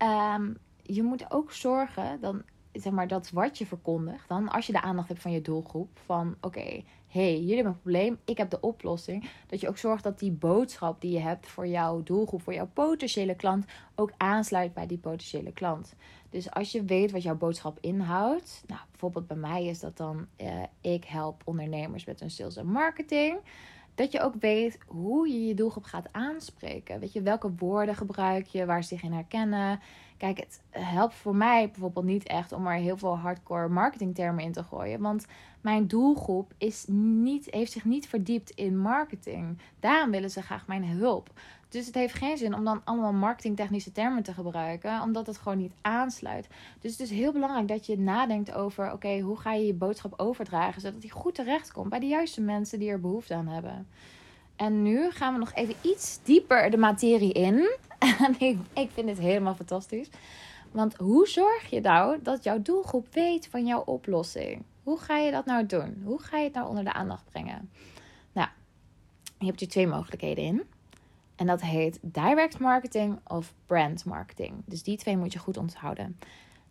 Um, 0.03 0.57
je 0.81 1.03
moet 1.03 1.31
ook 1.31 1.51
zorgen, 1.51 2.21
dan, 2.21 2.41
zeg 2.71 2.93
maar, 2.93 3.07
dat 3.07 3.29
wat 3.29 3.57
je 3.57 3.65
verkondigt, 3.65 4.27
dan 4.27 4.49
als 4.49 4.65
je 4.67 4.71
de 4.71 4.81
aandacht 4.81 5.07
hebt 5.07 5.21
van 5.21 5.31
je 5.31 5.41
doelgroep, 5.41 5.99
van 6.05 6.35
oké, 6.41 6.83
hey, 7.07 7.39
jullie 7.39 7.55
hebben 7.55 7.73
een 7.73 7.81
probleem, 7.81 8.19
ik 8.25 8.37
heb 8.37 8.49
de 8.49 8.59
oplossing. 8.59 9.29
Dat 9.47 9.61
je 9.61 9.67
ook 9.67 9.77
zorgt 9.77 10.03
dat 10.03 10.19
die 10.19 10.31
boodschap 10.31 11.01
die 11.01 11.11
je 11.11 11.19
hebt 11.19 11.47
voor 11.47 11.67
jouw 11.67 12.03
doelgroep, 12.03 12.41
voor 12.41 12.53
jouw 12.53 12.69
potentiële 12.73 13.35
klant, 13.35 13.65
ook 13.95 14.11
aansluit 14.17 14.73
bij 14.73 14.87
die 14.87 14.97
potentiële 14.97 15.51
klant. 15.51 15.93
Dus 16.29 16.51
als 16.51 16.71
je 16.71 16.83
weet 16.83 17.11
wat 17.11 17.23
jouw 17.23 17.35
boodschap 17.35 17.77
inhoudt, 17.81 18.63
nou, 18.67 18.81
bijvoorbeeld 18.91 19.27
bij 19.27 19.37
mij 19.37 19.65
is 19.65 19.79
dat 19.79 19.97
dan, 19.97 20.27
uh, 20.37 20.63
ik 20.81 21.05
help 21.05 21.41
ondernemers 21.45 22.05
met 22.05 22.19
hun 22.19 22.31
sales 22.31 22.55
en 22.55 22.67
marketing 22.67 23.39
dat 23.97 24.11
je 24.11 24.21
ook 24.21 24.33
weet 24.39 24.77
hoe 24.87 25.27
je 25.27 25.47
je 25.47 25.53
doelgroep 25.53 25.83
gaat 25.83 26.07
aanspreken. 26.11 26.99
Weet 26.99 27.13
je, 27.13 27.21
welke 27.21 27.51
woorden 27.57 27.95
gebruik 27.95 28.45
je, 28.45 28.65
waar 28.65 28.81
ze 28.83 28.87
zich 28.87 29.03
in 29.03 29.11
herkennen. 29.11 29.79
Kijk, 30.17 30.37
het 30.37 30.61
helpt 30.69 31.13
voor 31.13 31.35
mij 31.35 31.69
bijvoorbeeld 31.71 32.05
niet 32.05 32.27
echt 32.27 32.51
om 32.51 32.67
er 32.67 32.73
heel 32.73 32.97
veel 32.97 33.17
hardcore 33.17 33.67
marketingtermen 33.67 34.43
in 34.43 34.51
te 34.51 34.63
gooien. 34.63 35.01
Want 35.01 35.25
mijn 35.61 35.87
doelgroep 35.87 36.53
is 36.57 36.85
niet, 36.87 37.47
heeft 37.49 37.71
zich 37.71 37.85
niet 37.85 38.07
verdiept 38.07 38.49
in 38.49 38.77
marketing. 38.77 39.57
Daarom 39.79 40.11
willen 40.11 40.31
ze 40.31 40.41
graag 40.41 40.67
mijn 40.67 40.85
hulp. 40.85 41.29
Dus 41.69 41.85
het 41.85 41.95
heeft 41.95 42.13
geen 42.13 42.37
zin 42.37 42.55
om 42.55 42.63
dan 42.63 42.81
allemaal 42.83 43.13
marketingtechnische 43.13 43.91
termen 43.91 44.23
te 44.23 44.33
gebruiken, 44.33 45.01
omdat 45.01 45.27
het 45.27 45.37
gewoon 45.37 45.57
niet 45.57 45.73
aansluit. 45.81 46.47
Dus 46.81 46.91
het 46.91 46.99
is 46.99 47.09
heel 47.09 47.31
belangrijk 47.31 47.67
dat 47.67 47.85
je 47.85 47.99
nadenkt 47.99 48.53
over: 48.53 48.91
oké, 48.91 49.19
hoe 49.19 49.37
ga 49.37 49.53
je 49.53 49.65
je 49.65 49.73
boodschap 49.73 50.13
overdragen, 50.19 50.81
zodat 50.81 51.01
die 51.01 51.11
goed 51.11 51.35
terecht 51.35 51.71
komt 51.71 51.89
bij 51.89 51.99
de 51.99 52.07
juiste 52.07 52.41
mensen 52.41 52.79
die 52.79 52.89
er 52.89 52.99
behoefte 52.99 53.33
aan 53.33 53.47
hebben. 53.47 53.87
En 54.55 54.81
nu 54.83 55.11
gaan 55.11 55.33
we 55.33 55.39
nog 55.39 55.53
even 55.53 55.75
iets 55.81 56.19
dieper 56.23 56.69
de 56.69 56.77
materie 56.77 57.33
in. 57.33 57.77
En 58.19 58.35
ik, 58.39 58.57
ik 58.73 58.91
vind 58.91 59.07
dit 59.07 59.17
helemaal 59.17 59.55
fantastisch. 59.55 60.09
Want 60.71 60.95
hoe 60.95 61.27
zorg 61.27 61.69
je 61.69 61.81
nou 61.81 62.19
dat 62.21 62.43
jouw 62.43 62.61
doelgroep 62.61 63.13
weet 63.13 63.47
van 63.47 63.65
jouw 63.65 63.81
oplossing? 63.81 64.63
Hoe 64.83 64.97
ga 64.97 65.17
je 65.17 65.31
dat 65.31 65.45
nou 65.45 65.65
doen? 65.65 66.01
Hoe 66.03 66.21
ga 66.21 66.37
je 66.37 66.43
het 66.43 66.53
nou 66.53 66.67
onder 66.67 66.83
de 66.83 66.93
aandacht 66.93 67.23
brengen? 67.31 67.69
Nou, 68.31 68.47
je 69.39 69.45
hebt 69.45 69.59
hier 69.59 69.69
twee 69.69 69.87
mogelijkheden 69.87 70.43
in. 70.43 70.63
En 71.37 71.47
dat 71.47 71.61
heet 71.61 71.99
direct 72.01 72.59
marketing 72.59 73.19
of 73.27 73.53
brand 73.65 74.05
marketing. 74.05 74.53
Dus 74.65 74.83
die 74.83 74.97
twee 74.97 75.17
moet 75.17 75.33
je 75.33 75.39
goed 75.39 75.57
onthouden. 75.57 76.19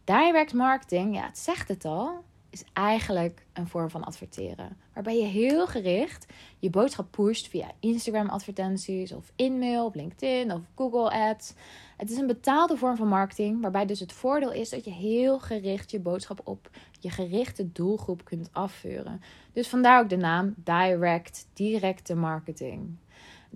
Direct 0.05 0.53
marketing, 0.53 1.15
ja, 1.15 1.27
het 1.27 1.39
zegt 1.39 1.69
het 1.69 1.85
al, 1.85 2.25
is 2.51 2.65
eigenlijk 2.73 3.47
een 3.53 3.69
vorm 3.69 3.91
van 3.91 4.05
adverteren. 4.05 4.77
Waarbij 4.93 5.19
je 5.19 5.25
heel 5.25 5.67
gericht 5.67 6.27
je 6.59 6.71
boodschap 6.71 7.11
pusht 7.11 7.49
via 7.49 7.71
Instagram 7.81 8.29
advertenties 8.29 9.13
of 9.13 9.33
e-mail 9.37 9.85
op 9.85 9.95
LinkedIn 9.95 10.53
of 10.53 10.61
Google 10.75 11.11
Ads. 11.11 11.55
Het 11.97 12.11
is 12.11 12.17
een 12.17 12.27
betaalde 12.27 12.77
vorm 12.77 12.97
van 12.97 13.09
marketing, 13.09 13.61
waarbij 13.61 13.87
dus 13.87 14.01
het 14.01 14.13
voordeel 14.13 14.53
is 14.53 14.71
dat 14.71 14.85
je 14.85 14.91
heel 14.91 15.39
gericht 15.39 15.91
je 15.91 16.01
boodschap 16.01 16.41
op 16.45 16.71
je 17.01 17.11
gerichte 17.11 17.73
doelgroep 17.73 18.25
kunt 18.25 18.49
afvuren. 18.53 19.21
Dus 19.53 19.69
vandaar 19.69 20.01
ook 20.01 20.09
de 20.09 20.17
naam 20.17 20.55
direct, 20.57 21.47
directe 21.53 22.15
marketing. 22.15 22.97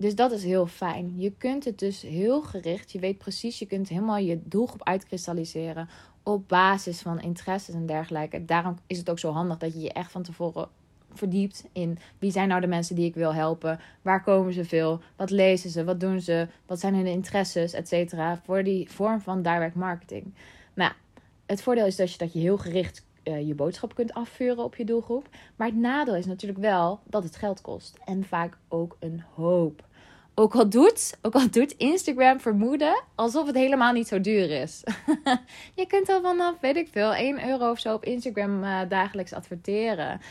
Dus 0.01 0.15
dat 0.15 0.31
is 0.31 0.43
heel 0.43 0.67
fijn. 0.67 1.13
Je 1.17 1.31
kunt 1.37 1.65
het 1.65 1.79
dus 1.79 2.01
heel 2.01 2.41
gericht, 2.41 2.91
je 2.91 2.99
weet 2.99 3.17
precies, 3.17 3.59
je 3.59 3.65
kunt 3.65 3.89
helemaal 3.89 4.17
je 4.17 4.39
doelgroep 4.43 4.83
uitkristalliseren 4.83 5.89
op 6.23 6.47
basis 6.47 7.01
van 7.01 7.21
interesses 7.21 7.75
en 7.75 7.85
dergelijke. 7.85 8.45
Daarom 8.45 8.77
is 8.87 8.97
het 8.97 9.09
ook 9.09 9.19
zo 9.19 9.31
handig 9.31 9.57
dat 9.57 9.73
je 9.73 9.79
je 9.79 9.93
echt 9.93 10.11
van 10.11 10.23
tevoren 10.23 10.69
verdiept 11.13 11.65
in 11.71 11.97
wie 12.19 12.31
zijn 12.31 12.47
nou 12.47 12.61
de 12.61 12.67
mensen 12.67 12.95
die 12.95 13.05
ik 13.05 13.15
wil 13.15 13.33
helpen, 13.33 13.79
waar 14.01 14.23
komen 14.23 14.53
ze 14.53 14.65
veel, 14.65 15.01
wat 15.15 15.29
lezen 15.29 15.69
ze, 15.69 15.83
wat 15.83 15.99
doen 15.99 16.19
ze, 16.19 16.47
wat 16.65 16.79
zijn 16.79 16.95
hun 16.95 17.07
interesses, 17.07 17.73
et 17.73 17.87
cetera, 17.87 18.41
voor 18.43 18.63
die 18.63 18.89
vorm 18.89 19.21
van 19.21 19.41
direct 19.41 19.75
marketing. 19.75 20.33
Nou, 20.73 20.91
het 21.45 21.61
voordeel 21.61 21.85
is 21.85 21.95
dat 21.95 22.11
je, 22.11 22.17
dat 22.17 22.33
je 22.33 22.39
heel 22.39 22.57
gericht 22.57 23.05
uh, 23.23 23.47
je 23.47 23.55
boodschap 23.55 23.95
kunt 23.95 24.13
afvuren 24.13 24.63
op 24.63 24.75
je 24.75 24.85
doelgroep. 24.85 25.29
Maar 25.55 25.67
het 25.67 25.77
nadeel 25.77 26.15
is 26.15 26.25
natuurlijk 26.25 26.59
wel 26.59 26.99
dat 27.03 27.23
het 27.23 27.35
geld 27.35 27.61
kost. 27.61 27.97
En 28.05 28.23
vaak 28.23 28.57
ook 28.67 28.97
een 28.99 29.23
hoop. 29.33 29.89
Ook 30.41 30.55
al 30.55 30.69
doet, 30.69 31.17
ook 31.21 31.33
al 31.33 31.49
doet 31.51 31.71
Instagram 31.71 32.39
vermoeden 32.39 33.03
alsof 33.15 33.47
het 33.47 33.55
helemaal 33.55 33.93
niet 33.93 34.07
zo 34.07 34.21
duur 34.21 34.61
is. 34.61 34.83
je 35.79 35.87
kunt 35.87 36.09
al 36.09 36.21
vanaf, 36.21 36.59
weet 36.61 36.75
ik 36.75 36.87
veel, 36.91 37.13
1 37.13 37.47
euro 37.47 37.69
of 37.69 37.79
zo 37.79 37.93
op 37.93 38.05
Instagram 38.05 38.63
uh, 38.63 38.79
dagelijks 38.89 39.33
adverteren. 39.33 40.21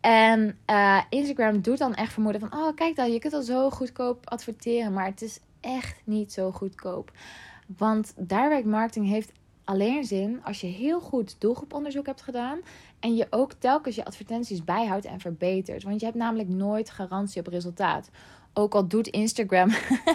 En 0.00 0.58
uh, 0.70 1.02
Instagram 1.08 1.60
doet 1.60 1.78
dan 1.78 1.94
echt 1.94 2.12
vermoeden 2.12 2.40
van, 2.40 2.54
oh 2.54 2.74
kijk 2.74 2.96
dan, 2.96 3.12
je 3.12 3.18
kunt 3.18 3.32
al 3.32 3.42
zo 3.42 3.70
goedkoop 3.70 4.28
adverteren. 4.28 4.92
Maar 4.92 5.06
het 5.06 5.22
is 5.22 5.40
echt 5.60 6.00
niet 6.04 6.32
zo 6.32 6.50
goedkoop. 6.50 7.12
Want 7.76 8.14
direct 8.16 8.66
marketing 8.66 9.08
heeft 9.08 9.32
alleen 9.64 10.04
zin 10.04 10.40
als 10.44 10.60
je 10.60 10.66
heel 10.66 11.00
goed 11.00 11.40
doelgroeponderzoek 11.40 12.06
hebt 12.06 12.22
gedaan. 12.22 12.60
En 13.00 13.16
je 13.16 13.26
ook 13.30 13.52
telkens 13.52 13.94
je 13.94 14.04
advertenties 14.04 14.64
bijhoudt 14.64 15.04
en 15.04 15.20
verbetert. 15.20 15.82
Want 15.82 16.00
je 16.00 16.06
hebt 16.06 16.18
namelijk 16.18 16.48
nooit 16.48 16.90
garantie 16.90 17.40
op 17.40 17.46
resultaat. 17.46 18.10
Ook 18.54 18.74
al 18.74 18.88
doet 18.88 19.06
Instagram, 19.06 19.70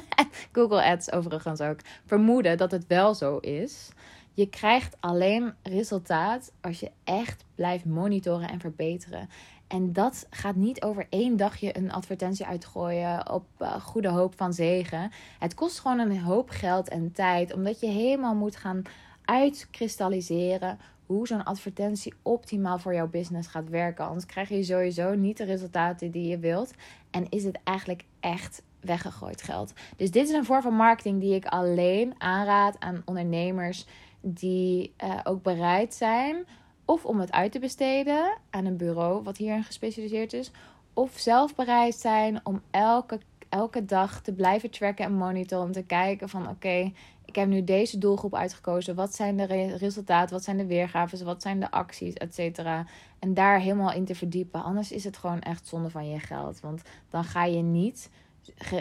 Google 0.56 0.84
Ads 0.84 1.12
overigens 1.12 1.62
ook, 1.62 1.80
vermoeden 2.06 2.58
dat 2.58 2.72
het 2.72 2.88
wel 2.88 3.16
zo 3.16 3.38
is. 3.38 3.90
Je 4.34 4.50
krijgt 4.50 4.98
alleen 5.00 5.54
resultaat 5.64 6.52
als 6.62 6.80
je 6.80 6.92
echt 7.04 7.44
blijft 7.56 7.86
monitoren 7.86 8.50
en 8.50 8.60
verbeteren. 8.60 9.30
En 9.68 9.94
dat 9.94 10.28
gaat 10.30 10.56
niet 10.56 10.82
over 10.82 11.08
één 11.10 11.38
dagje 11.38 11.78
een 11.78 11.92
advertentie 11.92 12.46
uitgooien 12.46 13.32
op 13.32 13.46
uh, 13.60 13.76
goede 13.82 14.10
hoop 14.10 14.34
van 14.38 14.54
zegen. 14.54 15.12
Het 15.40 15.54
kost 15.54 15.80
gewoon 15.80 16.00
een 16.00 16.22
hoop 16.22 16.50
geld 16.50 16.90
en 16.90 17.12
tijd, 17.12 17.54
omdat 17.54 17.80
je 17.80 17.88
helemaal 17.88 18.36
moet 18.36 18.56
gaan 18.56 18.82
uitkristalliseren 19.26 20.80
hoe 21.08 21.28
zo'n 21.28 21.44
advertentie 21.44 22.14
optimaal 22.22 22.80
voor 22.80 22.94
jouw 22.94 23.08
business 23.08 23.48
gaat 23.48 23.70
werken. 23.70 24.06
Anders 24.06 24.26
krijg 24.26 24.50
je 24.50 24.64
sowieso 24.64 25.16
niet 25.16 25.38
de 25.38 25.44
resultaten 25.44 26.12
die 26.12 26.28
je 26.28 26.40
wilt. 26.40 26.74
En 27.12 27.30
is 27.30 27.44
het 27.44 27.60
eigenlijk 27.64 28.04
echt 28.20 28.62
weggegooid 28.80 29.42
geld. 29.42 29.74
Dus 29.96 30.12
dit 30.12 30.28
is 30.28 30.36
een 30.36 30.46
vorm 30.46 30.62
van 30.62 30.74
marketing 30.74 31.20
die 31.20 31.36
ik 31.36 31.46
alleen 31.46 32.14
aanraad 32.18 32.80
aan 32.80 33.02
ondernemers 33.06 33.86
die 34.22 34.94
uh, 35.04 35.20
ook 35.24 35.44
bereid 35.44 35.94
zijn. 35.94 36.46
Of 36.86 37.06
om 37.06 37.20
het 37.20 37.32
uit 37.32 37.52
te 37.52 37.60
besteden 37.60 38.38
aan 38.50 38.66
een 38.66 38.78
bureau 38.78 39.24
wat 39.24 39.38
hierin 39.38 39.64
gespecialiseerd 39.64 40.34
is. 40.34 40.52
Of 40.94 41.18
zelf 41.18 41.56
bereid 41.56 41.96
zijn 41.96 42.40
om 42.44 42.62
elke, 42.72 43.20
elke 43.50 43.86
dag 43.86 44.22
te 44.22 44.34
blijven 44.34 44.72
tracken 44.72 45.06
en 45.06 45.14
monitoren. 45.14 45.66
Om 45.66 45.72
te 45.72 45.84
kijken 45.84 46.30
van 46.30 46.50
oké, 46.50 46.92
ik 47.28 47.36
heb 47.36 47.48
nu 47.48 47.64
deze 47.64 47.98
doelgroep 47.98 48.36
uitgekozen. 48.36 48.96
Wat 48.96 49.16
zijn 49.16 49.38
de 49.38 49.76
resultaten? 49.78 50.36
Wat 50.36 50.44
zijn 50.44 50.58
de 50.58 50.66
weergaves? 50.66 51.22
Wat 51.22 51.42
zijn 51.42 51.60
de 51.60 51.72
acties? 51.72 52.14
Et 52.14 52.34
cetera. 52.34 52.86
En 53.20 53.34
daar 53.34 53.60
helemaal 53.60 53.92
in 53.92 54.06
te 54.06 54.16
verdiepen. 54.16 54.64
Anders 54.64 54.92
is 54.92 55.04
het 55.04 55.18
gewoon 55.18 55.42
echt 55.42 55.68
zonde 55.68 55.90
van 55.90 56.10
je 56.10 56.20
geld. 56.20 56.60
Want 56.60 56.82
dan 57.10 57.24
ga 57.24 57.44
je 57.44 57.62
niet 57.62 58.10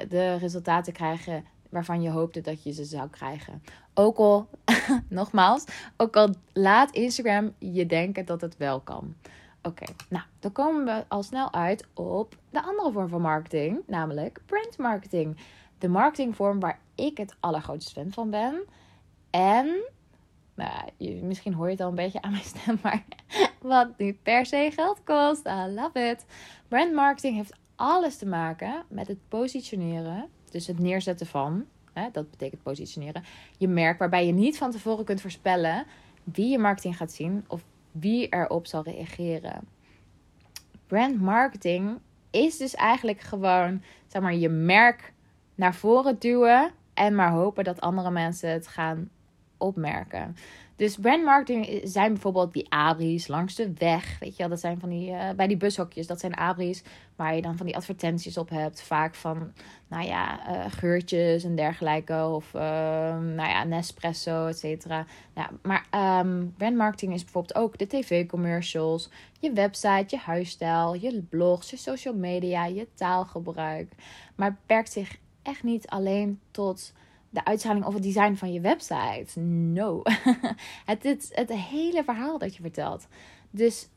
de 0.09 0.37
resultaten 0.37 0.93
krijgen 0.93 1.45
waarvan 1.71 2.03
je 2.03 2.11
hoopte 2.11 2.41
dat 2.41 2.63
je 2.63 2.73
ze 2.73 2.85
zou 2.85 3.09
krijgen. 3.09 3.63
Ook 3.95 4.17
al, 4.17 4.49
nogmaals, 5.09 5.65
ook 5.97 6.17
al 6.17 6.35
laat 6.53 6.91
Instagram 6.91 7.53
je 7.59 7.87
denken 7.87 8.25
dat 8.25 8.41
het 8.41 8.57
wel 8.57 8.81
kan. 8.81 9.15
Oké, 9.63 9.85
nou, 10.09 10.25
dan 10.41 10.53
komen 10.53 10.85
we 10.85 11.05
al 11.09 11.23
snel 11.23 11.53
uit 11.53 11.87
op 11.95 12.37
de 12.51 12.63
andere 12.63 12.93
vorm 12.93 13.09
van 13.09 13.21
marketing, 13.21 13.81
namelijk 13.87 14.41
brandmarketing. 14.47 15.37
De 15.79 15.89
marketingvorm 15.89 16.61
waar 16.61 16.79
ik 16.95 17.17
het 17.17 17.37
allergrootste 17.41 17.93
fan 17.93 18.13
van 18.13 18.31
ben. 18.31 18.63
En, 19.31 19.83
nou, 20.55 20.91
misschien 21.23 21.55
hoor 21.55 21.67
je 21.67 21.73
het 21.73 21.81
al 21.81 21.89
een 21.89 21.95
beetje 21.95 22.23
aan 22.23 22.31
mijn 22.31 22.45
stem, 22.45 22.79
maar 22.83 23.05
wat 23.61 23.99
niet 23.99 24.23
per 24.23 24.47
se 24.47 24.71
geld 24.75 25.05
kost. 25.05 25.47
I 25.47 25.67
love 25.75 26.09
it. 26.09 26.25
Brandmarketing 26.69 27.37
heeft 27.37 27.57
alles 27.75 28.17
te 28.17 28.27
maken 28.27 28.85
met 28.89 29.09
het 29.09 29.19
positioneren, 29.29 30.29
dus 30.51 30.67
het 30.67 30.79
neerzetten 30.79 31.27
van, 31.27 31.65
hè, 31.93 32.09
dat 32.13 32.31
betekent 32.31 32.63
positioneren, 32.63 33.25
je 33.59 33.69
merk 33.69 33.99
waarbij 33.99 34.27
je 34.27 34.33
niet 34.33 34.59
van 34.59 34.71
tevoren 34.71 35.05
kunt 35.05 35.21
voorspellen 35.21 35.87
wie 36.25 36.49
je 36.49 36.59
marketing 36.59 36.97
gaat 36.97 37.13
zien 37.13 37.45
of 37.49 37.65
wie 37.93 38.29
erop 38.29 38.67
zal 38.67 38.83
reageren. 38.83 39.69
Brand 40.87 41.21
marketing 41.21 41.99
is 42.31 42.57
dus 42.57 42.75
eigenlijk 42.75 43.21
gewoon, 43.21 43.83
zeg 44.07 44.23
maar, 44.23 44.35
je 44.35 44.49
merk 44.49 45.13
naar 45.57 45.75
voren 45.75 46.19
duwen 46.19 46.71
en 46.95 47.15
maar 47.15 47.31
hopen 47.31 47.65
dat 47.65 47.81
andere 47.81 48.11
mensen 48.11 48.51
het 48.51 48.67
gaan 48.67 49.11
opmerken. 49.59 50.37
Dus 50.77 50.97
brandmarketing 50.97 51.81
zijn 51.85 52.13
bijvoorbeeld 52.13 52.53
die 52.53 52.73
abris 52.73 53.27
langs 53.27 53.55
de 53.55 53.73
weg. 53.79 54.19
Weet 54.19 54.31
je 54.31 54.37
wel, 54.37 54.49
dat 54.49 54.61
zijn 54.61 54.81
van 54.81 54.89
die, 54.89 55.11
uh, 55.11 55.31
bij 55.37 55.47
die 55.47 55.57
bushokjes, 55.57 56.07
dat 56.07 56.21
zijn 56.21 56.37
abris 56.37 56.83
waar 57.15 57.35
je 57.35 57.43
dan 57.43 57.57
van 57.57 57.67
die 57.67 57.77
advertenties 57.77 58.39
op 58.39 58.49
hebt. 58.49 58.83
Vaak 58.83 59.15
van, 59.15 59.53
nou 59.89 60.05
ja, 60.05 60.51
uh, 60.51 60.65
geurtjes 60.69 61.45
en 61.45 61.55
dergelijke. 61.55 62.27
Of, 62.27 62.55
uh, 62.55 62.61
nou 63.19 63.49
ja, 63.49 63.65
Nespresso, 63.65 64.47
et 64.47 64.59
cetera. 64.59 65.07
Ja, 65.35 65.51
maar 65.63 65.87
um, 66.21 66.55
brandmarketing 66.57 67.15
is 67.15 67.23
bijvoorbeeld 67.25 67.59
ook 67.59 67.79
de 67.79 67.87
tv-commercials, 67.87 69.11
je 69.41 69.53
website, 69.53 70.07
je 70.07 70.19
huisstijl, 70.19 70.95
je 70.95 71.23
blogs, 71.23 71.71
je 71.71 71.77
social 71.77 72.15
media, 72.15 72.65
je 72.65 72.89
taalgebruik. 72.95 73.93
Maar 74.35 74.49
het 74.49 74.59
beperkt 74.59 74.93
zich 74.93 75.17
echt 75.47 75.63
niet 75.63 75.87
alleen 75.87 76.41
tot 76.51 76.93
de 77.31 77.45
uitstraling 77.45 77.85
of 77.85 77.95
het 77.95 78.03
design 78.03 78.35
van 78.35 78.53
je 78.53 78.61
website. 78.61 79.41
No. 79.41 80.03
het 80.85 81.05
is 81.05 81.31
het 81.35 81.53
hele 81.53 82.05
verhaal 82.05 82.39
dat 82.39 82.57
je 82.57 82.63
vertelt. 82.63 83.07
Dus 83.51 83.89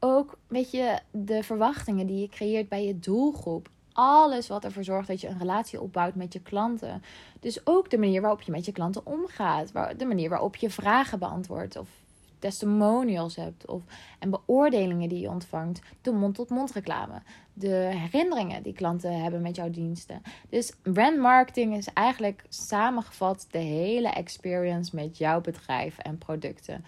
ook, 0.00 0.38
weet 0.46 0.70
je, 0.70 0.98
de 1.10 1.42
verwachtingen 1.42 2.06
die 2.06 2.20
je 2.20 2.28
creëert 2.28 2.68
bij 2.68 2.86
je 2.86 2.98
doelgroep. 2.98 3.68
Alles 3.92 4.48
wat 4.48 4.64
ervoor 4.64 4.84
zorgt 4.84 5.08
dat 5.08 5.20
je 5.20 5.28
een 5.28 5.38
relatie 5.38 5.80
opbouwt 5.80 6.14
met 6.14 6.32
je 6.32 6.40
klanten. 6.40 7.02
Dus 7.40 7.66
ook 7.66 7.90
de 7.90 7.98
manier 7.98 8.20
waarop 8.20 8.42
je 8.42 8.52
met 8.52 8.64
je 8.64 8.72
klanten 8.72 9.06
omgaat. 9.06 9.72
De 9.98 10.04
manier 10.04 10.28
waarop 10.28 10.56
je 10.56 10.70
vragen 10.70 11.18
beantwoordt. 11.18 11.76
Of 11.76 11.88
testimonials 12.38 13.36
hebt 13.36 13.66
of, 13.66 13.82
en 14.18 14.30
beoordelingen 14.30 15.08
die 15.08 15.20
je 15.20 15.28
ontvangt, 15.28 15.80
de 16.02 16.12
mond-tot-mond 16.12 16.72
reclame, 16.72 17.22
de 17.52 17.90
herinneringen 17.92 18.62
die 18.62 18.72
klanten 18.72 19.22
hebben 19.22 19.42
met 19.42 19.56
jouw 19.56 19.70
diensten. 19.70 20.22
Dus 20.48 20.72
brandmarketing 20.82 21.76
is 21.76 21.88
eigenlijk 21.92 22.44
samengevat 22.48 23.46
de 23.50 23.58
hele 23.58 24.08
experience 24.08 24.96
met 24.96 25.18
jouw 25.18 25.40
bedrijf 25.40 25.98
en 25.98 26.18
producten. 26.18 26.84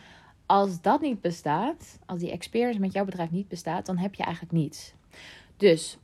Als 0.46 0.80
dat 0.80 1.00
niet 1.00 1.20
bestaat, 1.20 1.98
als 2.06 2.18
die 2.18 2.30
experience 2.30 2.80
met 2.80 2.92
jouw 2.92 3.04
bedrijf 3.04 3.30
niet 3.30 3.48
bestaat, 3.48 3.86
dan 3.86 3.98
heb 3.98 4.14
je 4.14 4.22
eigenlijk 4.22 4.52
niets. 4.52 4.94
Dus 5.56 5.98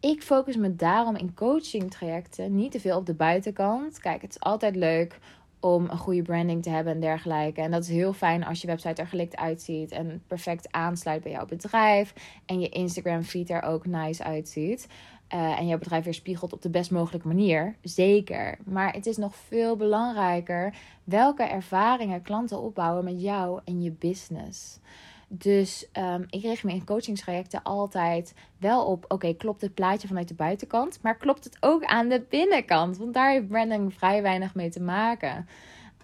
ik 0.00 0.22
focus 0.22 0.56
me 0.56 0.76
daarom 0.76 1.16
in 1.16 1.34
coaching 1.34 1.90
trajecten 1.90 2.54
niet 2.54 2.72
te 2.72 2.80
veel 2.80 2.96
op 2.96 3.06
de 3.06 3.14
buitenkant. 3.14 3.98
Kijk, 3.98 4.22
het 4.22 4.30
is 4.30 4.40
altijd 4.40 4.76
leuk 4.76 5.18
om 5.60 5.88
een 5.90 5.98
goede 5.98 6.22
branding 6.22 6.62
te 6.62 6.70
hebben 6.70 6.92
en 6.92 7.00
dergelijke. 7.00 7.60
En 7.60 7.70
dat 7.70 7.82
is 7.82 7.88
heel 7.88 8.12
fijn 8.12 8.44
als 8.44 8.60
je 8.60 8.66
website 8.66 9.00
er 9.00 9.08
gelikt 9.08 9.36
uitziet 9.36 9.90
en 9.90 10.22
perfect 10.26 10.72
aansluit 10.72 11.22
bij 11.22 11.32
jouw 11.32 11.46
bedrijf. 11.46 12.14
En 12.46 12.60
je 12.60 12.68
Instagram 12.68 13.22
feed 13.22 13.50
er 13.50 13.62
ook 13.62 13.86
nice 13.86 14.24
uitziet. 14.24 14.86
Uh, 15.34 15.58
en 15.58 15.66
jouw 15.66 15.78
bedrijf 15.78 16.04
weer 16.04 16.14
spiegelt 16.14 16.52
op 16.52 16.62
de 16.62 16.70
best 16.70 16.90
mogelijke 16.90 17.28
manier. 17.28 17.76
Zeker. 17.82 18.58
Maar 18.64 18.92
het 18.92 19.06
is 19.06 19.16
nog 19.16 19.34
veel 19.34 19.76
belangrijker 19.76 20.74
welke 21.04 21.42
ervaringen 21.42 22.22
klanten 22.22 22.60
opbouwen 22.60 23.04
met 23.04 23.22
jou 23.22 23.60
en 23.64 23.82
je 23.82 23.90
business. 23.90 24.78
Dus 25.28 25.88
um, 25.92 26.24
ik 26.28 26.42
richt 26.42 26.64
me 26.64 26.72
in 26.72 26.84
coachingstrajecten 26.84 27.62
altijd 27.62 28.34
wel 28.58 28.84
op: 28.84 29.04
oké, 29.08 29.34
klopt 29.34 29.60
het 29.60 29.74
plaatje 29.74 30.08
vanuit 30.08 30.28
de 30.28 30.34
buitenkant, 30.34 30.98
maar 31.02 31.16
klopt 31.16 31.44
het 31.44 31.56
ook 31.60 31.84
aan 31.84 32.08
de 32.08 32.24
binnenkant? 32.28 32.96
Want 32.96 33.14
daar 33.14 33.30
heeft 33.30 33.48
branding 33.48 33.94
vrij 33.94 34.22
weinig 34.22 34.54
mee 34.54 34.70
te 34.70 34.80
maken. 34.80 35.46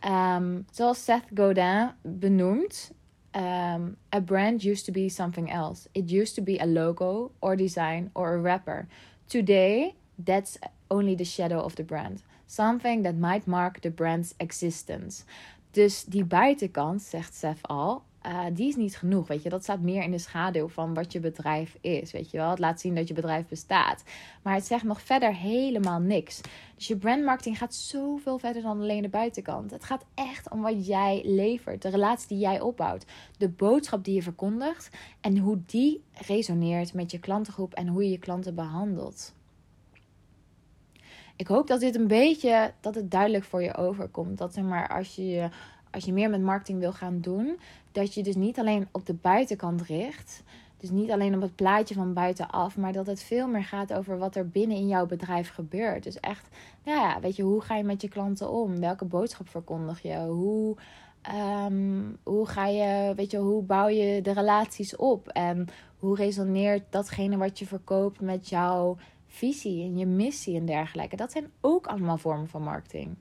Um, 0.07 0.67
zoals 0.71 1.05
Seth 1.05 1.25
Godin 1.35 1.91
benoemt: 2.03 2.93
um, 3.37 3.97
A 4.15 4.21
brand 4.25 4.65
used 4.65 4.85
to 4.85 4.93
be 4.93 5.09
something 5.09 5.53
else. 5.53 5.89
It 5.93 6.11
used 6.11 6.35
to 6.35 6.43
be 6.43 6.61
a 6.63 6.67
logo 6.67 7.31
or 7.39 7.57
design 7.57 8.11
or 8.13 8.35
a 8.35 8.41
wrapper. 8.41 8.87
Today, 9.27 9.95
that's 10.25 10.59
only 10.87 11.17
the 11.17 11.25
shadow 11.25 11.63
of 11.63 11.75
the 11.75 11.85
brand. 11.85 12.23
Something 12.47 13.03
that 13.05 13.15
might 13.15 13.47
mark 13.47 13.81
the 13.81 13.91
brand's 13.91 14.35
existence. 14.37 15.25
Dus 15.71 16.05
die 16.05 16.25
buitenkant, 16.25 17.03
zegt 17.03 17.35
Seth 17.35 17.63
al, 17.63 18.03
uh, 18.27 18.45
die 18.53 18.69
is 18.69 18.77
niet 18.77 18.97
genoeg. 18.97 19.27
Weet 19.29 19.43
je, 19.43 19.49
dat 19.49 19.63
staat 19.63 19.81
meer 19.81 20.03
in 20.03 20.11
de 20.11 20.19
schaduw 20.19 20.69
van 20.69 20.95
wat 20.95 21.13
je 21.13 21.21
bedrijf 21.21 21.77
is. 21.81 22.13
Weet 22.13 22.31
je 22.31 22.37
wel, 22.37 22.51
het 22.51 22.59
laat 22.59 22.81
zien 22.81 22.95
dat 22.95 23.09
je 23.09 23.15
bedrijf 23.15 23.47
bestaat. 23.47 24.03
Maar 24.43 24.55
het 24.55 24.67
zegt 24.67 24.85
nog 24.85 25.01
verder 25.01 25.35
helemaal 25.35 26.01
niks. 26.01 26.41
Dus 26.75 26.87
je 26.87 26.97
brandmarketing 26.97 27.59
gaat 27.59 27.75
zoveel 27.75 28.39
verder 28.39 28.63
dan 28.63 28.81
alleen 28.81 29.03
de 29.03 29.09
buitenkant. 29.09 29.71
Het 29.71 29.85
gaat 29.85 30.05
echt 30.15 30.51
om 30.51 30.61
wat 30.61 30.87
jij 30.87 31.23
levert, 31.25 31.83
de 31.83 31.89
relatie 31.89 32.29
die 32.29 32.39
jij 32.39 32.61
opbouwt, 32.61 33.07
de 33.39 33.49
boodschap 33.49 34.05
die 34.05 34.15
je 34.15 34.23
verkondigt 34.23 34.97
en 35.21 35.39
hoe 35.39 35.61
die 35.67 36.03
resoneert 36.13 36.95
met 36.95 37.11
je 37.11 37.19
klantengroep 37.19 37.75
en 37.75 37.89
hoe 37.89 38.05
je 38.05 38.11
je 38.11 38.19
klanten 38.19 38.55
behandelt. 38.55 39.35
Ik 41.37 41.47
hoop 41.47 41.67
dat 41.67 41.81
dit 41.81 41.95
een 41.95 42.07
beetje, 42.07 42.73
dat 42.81 42.95
het 42.95 43.11
duidelijk 43.11 43.45
voor 43.45 43.63
je 43.63 43.75
overkomt. 43.75 44.39
Dat 44.39 44.55
zeg 44.55 44.65
maar, 44.65 44.89
als 44.89 45.15
je 45.15 45.49
als 45.95 46.05
je 46.05 46.13
meer 46.13 46.31
met 46.31 46.43
marketing 46.43 46.79
wil 46.79 46.93
gaan 46.93 47.21
doen, 47.21 47.59
dat 47.93 48.15
je 48.15 48.23
dus 48.23 48.35
niet 48.35 48.59
alleen 48.59 48.89
op 48.93 49.07
de 49.07 49.15
buitenkant 49.15 49.83
richt. 49.83 50.43
Dus 50.77 50.91
niet 50.91 51.11
alleen 51.11 51.35
op 51.35 51.41
het 51.41 51.55
plaatje 51.55 51.95
van 51.95 52.13
buitenaf, 52.13 52.77
maar 52.77 52.93
dat 52.93 53.07
het 53.07 53.23
veel 53.23 53.49
meer 53.49 53.65
gaat 53.65 53.93
over 53.93 54.19
wat 54.19 54.37
er 54.37 54.49
binnen 54.49 54.77
in 54.77 54.89
jouw 54.89 55.07
bedrijf 55.07 55.51
gebeurt. 55.51 56.03
Dus 56.03 56.21
echt, 56.21 56.49
nou 56.85 57.01
ja, 57.01 57.21
weet 57.21 57.37
je, 57.37 57.43
hoe 57.43 57.61
ga 57.61 57.77
je 57.77 57.85
met 57.85 58.03
je 58.03 58.09
klanten 58.09 58.51
om? 58.51 58.81
Welke 58.81 59.05
boodschap 59.05 59.49
verkondig 59.49 60.03
je? 60.03 60.17
Hoe, 60.17 60.77
ehm, 61.23 62.03
hoe 62.23 62.47
ga 62.47 62.67
je, 62.67 63.13
weet 63.17 63.31
je, 63.31 63.39
hoe 63.39 63.63
bouw 63.63 63.89
je 63.89 64.23
de 64.23 64.33
relaties 64.33 64.97
op? 64.97 65.29
En 65.29 65.67
hoe 65.99 66.17
resoneert 66.17 66.83
datgene 66.91 67.37
wat 67.37 67.59
je 67.59 67.67
verkoopt 67.67 68.21
met 68.21 68.49
jouw 68.49 68.97
visie 69.27 69.85
en 69.85 69.99
je 69.99 70.07
missie 70.07 70.57
en 70.57 70.67
dergelijke? 70.67 71.17
Dat 71.17 71.33
zijn 71.33 71.51
ook 71.61 71.87
allemaal 71.87 72.19
vormen 72.19 72.49
van 72.49 72.63
marketing. 72.63 73.17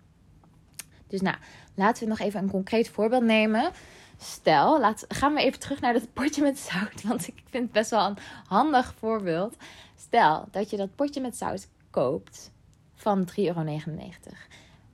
Dus 1.13 1.21
nou, 1.21 1.35
laten 1.75 2.03
we 2.03 2.09
nog 2.09 2.19
even 2.19 2.43
een 2.43 2.49
concreet 2.49 2.89
voorbeeld 2.89 3.23
nemen. 3.23 3.71
Stel, 4.17 4.79
laat, 4.79 5.05
gaan 5.07 5.33
we 5.33 5.41
even 5.41 5.59
terug 5.59 5.81
naar 5.81 5.93
dat 5.93 6.13
potje 6.13 6.41
met 6.41 6.59
zout. 6.59 7.01
Want 7.07 7.27
ik 7.27 7.43
vind 7.49 7.63
het 7.63 7.71
best 7.71 7.89
wel 7.89 8.05
een 8.07 8.17
handig 8.47 8.93
voorbeeld. 8.97 9.55
Stel 9.95 10.47
dat 10.51 10.69
je 10.69 10.77
dat 10.77 10.95
potje 10.95 11.21
met 11.21 11.37
zout 11.37 11.67
koopt 11.89 12.51
van 12.95 13.27
3,99 13.31 13.35
euro. 13.43 13.63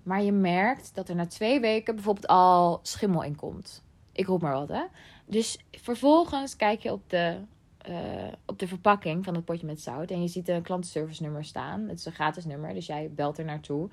Maar 0.04 0.22
je 0.22 0.32
merkt 0.32 0.96
dat 0.96 1.10
er 1.10 1.16
na 1.16 1.28
twee 1.28 1.60
weken 1.60 1.96
bijvoorbeeld 1.96 2.28
al 2.28 2.80
schimmel 2.82 3.24
in 3.24 3.36
komt. 3.36 3.84
Ik 4.12 4.26
roep 4.26 4.42
maar 4.42 4.54
wat, 4.54 4.70
hè. 4.70 4.84
Dus 5.26 5.60
vervolgens 5.72 6.56
kijk 6.56 6.82
je 6.82 6.92
op 6.92 7.10
de, 7.10 7.38
uh, 7.90 7.98
op 8.46 8.60
de 8.60 8.68
verpakking 8.68 9.26
van 9.26 9.36
het 9.36 9.46
potje 9.46 9.66
met 9.66 9.82
zout. 9.82 10.12
En 10.12 10.22
je 10.22 10.28
ziet 10.28 10.48
een 10.48 10.62
klantenservice 10.62 11.24
nummer 11.24 11.46
staan. 11.46 11.88
Het 11.88 12.00
is 12.00 12.06
een 12.06 12.12
gratis 12.12 12.46
nummer, 12.46 12.74
dus 12.74 12.86
jij 12.86 13.12
belt 13.16 13.38
er 13.38 13.46
naartoe. 13.46 13.90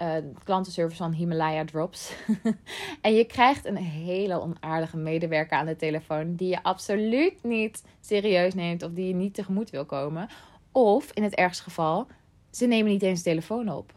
Uh, 0.00 0.14
klantenservice 0.44 0.96
van 0.96 1.12
Himalaya 1.12 1.64
Drops. 1.64 2.12
en 3.00 3.14
je 3.14 3.24
krijgt 3.24 3.64
een 3.64 3.76
hele 3.76 4.40
onaardige 4.40 4.96
medewerker 4.96 5.56
aan 5.56 5.66
de 5.66 5.76
telefoon 5.76 6.34
die 6.34 6.48
je 6.48 6.62
absoluut 6.62 7.42
niet 7.42 7.84
serieus 8.00 8.54
neemt 8.54 8.82
of 8.82 8.92
die 8.92 9.06
je 9.06 9.14
niet 9.14 9.34
tegemoet 9.34 9.70
wil 9.70 9.84
komen. 9.84 10.28
Of 10.72 11.12
in 11.12 11.22
het 11.22 11.34
ergste 11.34 11.62
geval, 11.62 12.06
ze 12.50 12.66
nemen 12.66 12.92
niet 12.92 13.02
eens 13.02 13.22
de 13.22 13.30
telefoon 13.30 13.68
op. 13.68 13.92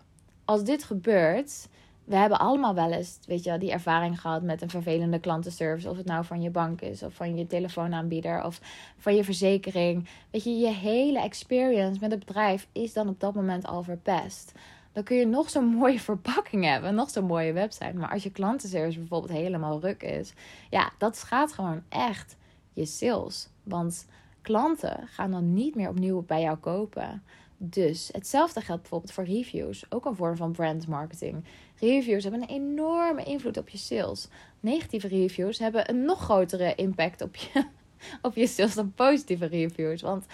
Als 0.46 0.64
dit 0.64 0.84
gebeurt, 0.84 1.68
we 2.06 2.16
hebben 2.16 2.40
allemaal 2.40 2.74
wel 2.74 2.92
eens, 2.92 3.20
weet 3.28 3.44
je, 3.44 3.58
die 3.58 3.72
ervaring 3.72 4.22
gehad 4.22 4.42
met 4.42 4.62
een 4.62 4.70
vervelende 4.70 5.20
klantenservice. 5.20 5.90
Of 5.90 5.98
het 5.98 6.06
nou 6.06 6.26
van 6.26 6.42
je 6.42 6.50
bank 6.50 6.82
is, 6.82 7.04
of 7.04 7.14
van 7.14 7.38
je 7.38 7.48
telefoonaanbieder, 7.48 8.44
of 8.44 8.60
van 8.98 9.16
je 9.16 9.24
verzekering. 9.24 10.08
Weet 10.32 10.44
je, 10.44 10.58
je 10.58 10.74
hele 10.74 11.20
experience 11.20 12.00
met 12.00 12.12
het 12.12 12.26
bedrijf 12.26 12.68
is 12.72 12.94
dan 12.94 13.08
op 13.08 13.20
dat 13.20 13.34
moment 13.34 13.66
al 13.66 13.84
verpest. 13.84 14.52
Dan 14.96 15.04
kun 15.04 15.18
je 15.18 15.26
nog 15.26 15.50
zo'n 15.50 15.66
mooie 15.66 16.00
verpakking 16.10 16.64
hebben, 16.64 16.96
nog 16.96 17.10
zo'n 17.10 17.26
mooie 17.26 17.54
website. 17.54 17.94
Maar 17.94 18.12
als 18.12 18.24
je 18.24 18.32
klantenservice 18.32 19.00
bijvoorbeeld 19.00 19.32
helemaal 19.32 19.80
ruk 19.80 20.04
is, 20.04 20.34
ja, 20.70 20.92
dat 20.98 21.18
schaadt 21.18 21.54
gewoon 21.54 21.84
echt 21.90 22.38
je 22.74 22.86
sales. 22.86 23.50
Want 23.64 24.08
klanten 24.42 25.08
gaan 25.08 25.32
dan 25.32 25.54
niet 25.54 25.76
meer 25.76 25.90
opnieuw 25.90 26.22
bij 26.22 26.42
jou 26.42 26.58
kopen. 26.58 27.24
Dus 27.58 28.10
hetzelfde 28.12 28.62
geldt 28.62 28.82
bijvoorbeeld 28.82 29.12
voor 29.12 29.24
reviews, 29.24 29.86
ook 29.90 30.06
een 30.06 30.16
vorm 30.16 30.36
van 30.36 30.52
brand 30.52 30.88
marketing. 30.88 31.44
Reviews 31.80 32.24
hebben 32.24 32.42
een 32.42 32.56
enorme 32.56 33.24
invloed 33.24 33.58
op 33.58 33.70
je 33.70 33.78
sales. 33.78 34.28
Negatieve 34.60 35.08
reviews 35.08 35.60
hebben 35.60 35.90
een 35.90 36.06
nog 36.06 36.22
grotere 36.22 36.76
impact 36.76 37.22
op 37.22 37.36
je, 37.36 37.66
op 38.22 38.36
je 38.36 38.48
sales 38.48 38.74
dan 38.74 38.94
positieve 38.94 39.46
reviews. 39.46 40.02
Want 40.02 40.26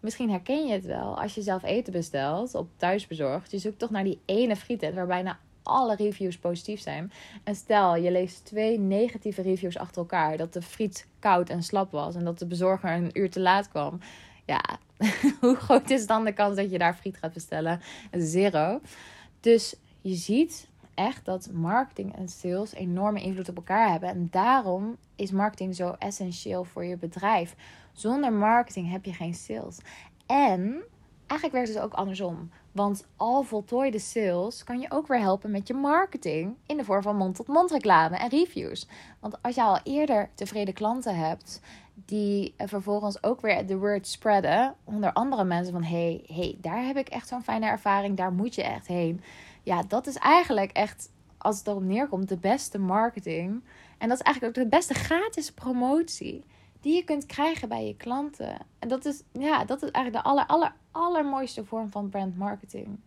misschien 0.00 0.30
herken 0.30 0.66
je 0.66 0.72
het 0.72 0.86
wel. 0.86 1.20
Als 1.20 1.34
je 1.34 1.42
zelf 1.42 1.62
eten 1.62 1.92
bestelt 1.92 2.54
op 2.54 2.68
thuisbezorgd, 2.76 3.50
je 3.50 3.58
zoekt 3.58 3.78
toch 3.78 3.90
naar 3.90 4.04
die 4.04 4.20
ene 4.24 4.56
frietent 4.56 4.94
waar 4.94 5.06
bijna 5.06 5.38
alle 5.62 5.96
reviews 5.96 6.38
positief 6.38 6.80
zijn. 6.80 7.12
En 7.44 7.54
stel, 7.54 7.96
je 7.96 8.10
leest 8.10 8.44
twee 8.44 8.78
negatieve 8.78 9.42
reviews 9.42 9.78
achter 9.78 10.02
elkaar. 10.02 10.36
Dat 10.36 10.52
de 10.52 10.62
friet 10.62 11.06
koud 11.18 11.48
en 11.48 11.62
slap 11.62 11.90
was 11.90 12.14
en 12.14 12.24
dat 12.24 12.38
de 12.38 12.46
bezorger 12.46 12.92
een 12.92 13.10
uur 13.12 13.30
te 13.30 13.40
laat 13.40 13.68
kwam. 13.68 14.00
Ja, 14.44 14.62
hoe 15.40 15.56
groot 15.56 15.90
is 15.90 16.06
dan 16.06 16.24
de 16.24 16.32
kans 16.32 16.56
dat 16.56 16.70
je 16.70 16.78
daar 16.78 16.94
friet 16.94 17.16
gaat 17.16 17.32
bestellen? 17.32 17.80
Zero. 18.12 18.80
Dus 19.40 19.76
je 20.00 20.14
ziet 20.14 20.68
echt 21.00 21.24
dat 21.24 21.50
marketing 21.52 22.16
en 22.16 22.28
sales 22.28 22.74
enorme 22.74 23.22
invloed 23.22 23.48
op 23.48 23.56
elkaar 23.56 23.90
hebben. 23.90 24.08
En 24.08 24.28
daarom 24.30 24.96
is 25.16 25.30
marketing 25.30 25.74
zo 25.74 25.94
essentieel 25.98 26.64
voor 26.64 26.84
je 26.84 26.96
bedrijf. 26.96 27.56
Zonder 27.92 28.32
marketing 28.32 28.90
heb 28.90 29.04
je 29.04 29.12
geen 29.12 29.34
sales. 29.34 29.78
En 30.26 30.82
eigenlijk 31.26 31.52
werkt 31.52 31.68
het 31.68 31.84
ook 31.84 31.92
andersom. 31.92 32.50
Want 32.72 33.06
al 33.16 33.42
voltooide 33.42 33.98
sales 33.98 34.64
kan 34.64 34.80
je 34.80 34.90
ook 34.90 35.06
weer 35.06 35.20
helpen 35.20 35.50
met 35.50 35.68
je 35.68 35.74
marketing 35.74 36.56
in 36.66 36.76
de 36.76 36.84
vorm 36.84 37.02
van 37.02 37.16
mond-tot-mond 37.16 37.70
reclame 37.70 38.16
en 38.16 38.28
reviews. 38.28 38.88
Want 39.20 39.42
als 39.42 39.54
je 39.54 39.62
al 39.62 39.80
eerder 39.82 40.30
tevreden 40.34 40.74
klanten 40.74 41.16
hebt 41.16 41.60
die 41.94 42.54
vervolgens 42.58 43.22
ook 43.22 43.40
weer 43.40 43.66
de 43.66 43.78
word 43.78 44.06
spreaden 44.06 44.74
onder 44.84 45.12
andere 45.12 45.44
mensen 45.44 45.72
van 45.72 45.84
hey, 45.84 46.24
hey, 46.26 46.56
daar 46.60 46.84
heb 46.84 46.96
ik 46.96 47.08
echt 47.08 47.28
zo'n 47.28 47.42
fijne 47.42 47.66
ervaring, 47.66 48.16
daar 48.16 48.32
moet 48.32 48.54
je 48.54 48.62
echt 48.62 48.86
heen. 48.86 49.20
Ja, 49.70 49.82
dat 49.82 50.06
is 50.06 50.16
eigenlijk 50.16 50.72
echt 50.72 51.12
als 51.38 51.58
het 51.58 51.66
erop 51.66 51.82
neerkomt 51.82 52.28
de 52.28 52.36
beste 52.36 52.78
marketing 52.78 53.62
en 53.98 54.08
dat 54.08 54.18
is 54.18 54.24
eigenlijk 54.24 54.56
ook 54.56 54.64
de 54.64 54.76
beste 54.76 54.94
gratis 54.94 55.52
promotie 55.52 56.44
die 56.80 56.94
je 56.94 57.04
kunt 57.04 57.26
krijgen 57.26 57.68
bij 57.68 57.86
je 57.86 57.96
klanten. 57.96 58.66
En 58.78 58.88
dat 58.88 59.04
is, 59.04 59.22
ja, 59.32 59.64
dat 59.64 59.82
is 59.82 59.90
eigenlijk 59.90 60.24
de 60.24 60.30
aller, 60.30 60.46
aller, 60.46 60.72
allermooiste 60.90 61.64
vorm 61.64 61.90
van 61.90 62.08
brand 62.08 62.36
marketing. 62.36 63.00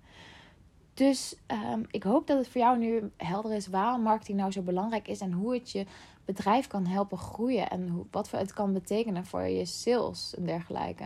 Dus 0.94 1.36
um, 1.48 1.86
ik 1.92 2.04
hoop 2.04 2.28
dat 2.28 2.38
het 2.38 2.48
voor 2.48 2.62
jou 2.62 2.78
nu 2.78 3.12
helder 3.18 3.54
is 3.54 3.68
waarom 3.68 4.02
marketing 4.02 4.38
nou 4.38 4.52
zo 4.52 4.62
belangrijk 4.62 5.08
is 5.08 5.20
en 5.20 5.32
hoe 5.32 5.54
het 5.54 5.72
je 5.72 5.86
bedrijf 6.26 6.68
kan 6.68 6.86
helpen 6.86 7.18
groeien 7.18 7.70
en 7.70 7.90
hoe, 7.90 8.06
wat 8.12 8.30
voor 8.30 8.40
het 8.40 8.54
kan 8.54 8.74
betekenen 8.74 9.26
voor 9.26 9.44
je 9.44 9.66
sales 9.66 10.36
en 10.36 10.46
dergelijke. 10.46 11.06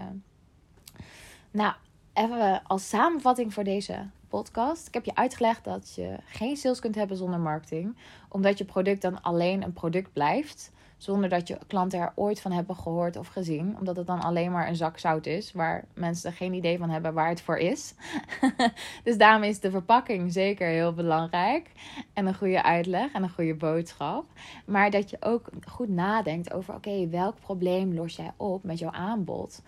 Nou, 1.52 1.74
even 2.14 2.64
als 2.64 2.90
samenvatting 2.90 3.54
voor 3.54 3.64
deze 3.64 4.10
podcast. 4.28 4.88
Ik 4.88 4.94
heb 4.94 5.06
je 5.06 5.16
uitgelegd 5.16 5.64
dat 5.64 5.96
je 5.96 6.18
geen 6.26 6.58
sales 6.58 6.80
kunt 6.80 6.96
hebben 6.96 7.18
zonder 7.18 7.40
marketing, 7.40 7.98
omdat 8.30 8.58
je 8.58 8.66
product 8.66 9.02
dan 9.02 9.22
alleen 9.22 9.64
een 9.64 9.74
product 9.74 10.14
blijft. 10.14 10.72
Zonder 10.98 11.30
dat 11.30 11.48
je 11.48 11.58
klanten 11.68 12.00
er 12.00 12.12
ooit 12.16 12.42
van 12.42 12.52
hebben 12.52 12.76
gehoord 12.76 13.16
of 13.16 13.28
gezien. 13.28 13.76
Omdat 13.80 13.96
het 13.96 14.08
dan 14.08 14.22
alleen 14.22 14.52
maar 14.52 14.68
een 14.68 14.76
zak 14.76 14.98
zout 14.98 15.26
is. 15.26 15.52
Waar 15.52 15.86
mensen 15.94 16.34
geen 16.34 16.54
idee 16.54 16.78
van 16.78 16.90
hebben 16.90 17.14
waar 17.14 17.30
het 17.30 17.42
voor 17.42 17.58
is. 17.58 17.94
dus 19.04 19.18
daarom 19.18 19.44
is 19.44 19.60
de 19.60 19.72
verpakking 19.72 20.34
zeker 20.34 20.68
heel 20.68 20.94
belangrijk. 20.94 21.72
En 22.14 22.26
een 22.26 22.36
goede 22.36 22.64
uitleg 22.64 23.14
en 23.14 23.24
een 23.24 23.30
goede 23.30 23.56
boodschap. 23.56 24.26
Maar 24.66 24.92
dat 24.92 25.10
je 25.10 25.18
ook 25.20 25.50
goed 25.68 25.90
nadenkt 25.90 26.54
over: 26.54 26.74
oké, 26.74 27.08
welk 27.10 27.40
probleem 27.40 27.94
los 27.94 28.16
jij 28.16 28.32
op 28.38 28.64
met 28.64 28.80
jouw 28.80 28.92
aanbod? 28.92 29.62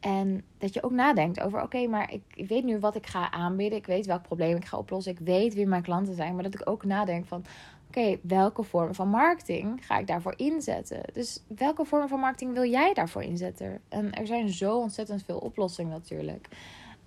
En 0.00 0.44
dat 0.58 0.74
je 0.74 0.82
ook 0.82 0.90
nadenkt 0.90 1.40
over: 1.40 1.62
oké, 1.62 1.86
maar 1.86 2.12
ik, 2.34 2.48
weet 2.48 2.64
nu 2.64 2.78
wat 2.78 2.94
ik 2.94 3.06
ga 3.06 3.30
aanbieden. 3.30 3.78
Ik 3.78 3.86
weet 3.86 4.06
welk 4.06 4.22
probleem 4.22 4.56
ik 4.56 4.64
ga 4.64 4.78
oplossen. 4.78 5.12
Ik 5.12 5.18
weet 5.18 5.54
wie 5.54 5.66
mijn 5.66 5.82
klanten 5.82 6.14
zijn. 6.14 6.34
Maar 6.34 6.42
dat 6.42 6.54
ik 6.54 6.68
ook 6.68 6.84
nadenk 6.84 7.26
van: 7.26 7.44
oké, 7.88 8.18
welke 8.22 8.62
vorm 8.62 8.94
van 8.94 9.08
marketing 9.08 9.86
ga 9.86 9.98
ik 9.98 10.06
daarvoor 10.06 10.34
inzetten? 10.36 11.02
Dus 11.12 11.42
welke 11.56 11.84
vorm 11.84 12.08
van 12.08 12.20
marketing 12.20 12.52
wil 12.52 12.70
jij 12.70 12.94
daarvoor 12.94 13.22
inzetten? 13.22 13.80
En 13.88 14.12
er 14.12 14.26
zijn 14.26 14.48
zo 14.48 14.78
ontzettend 14.78 15.24
veel 15.24 15.38
oplossingen 15.38 15.92
natuurlijk. 15.92 16.48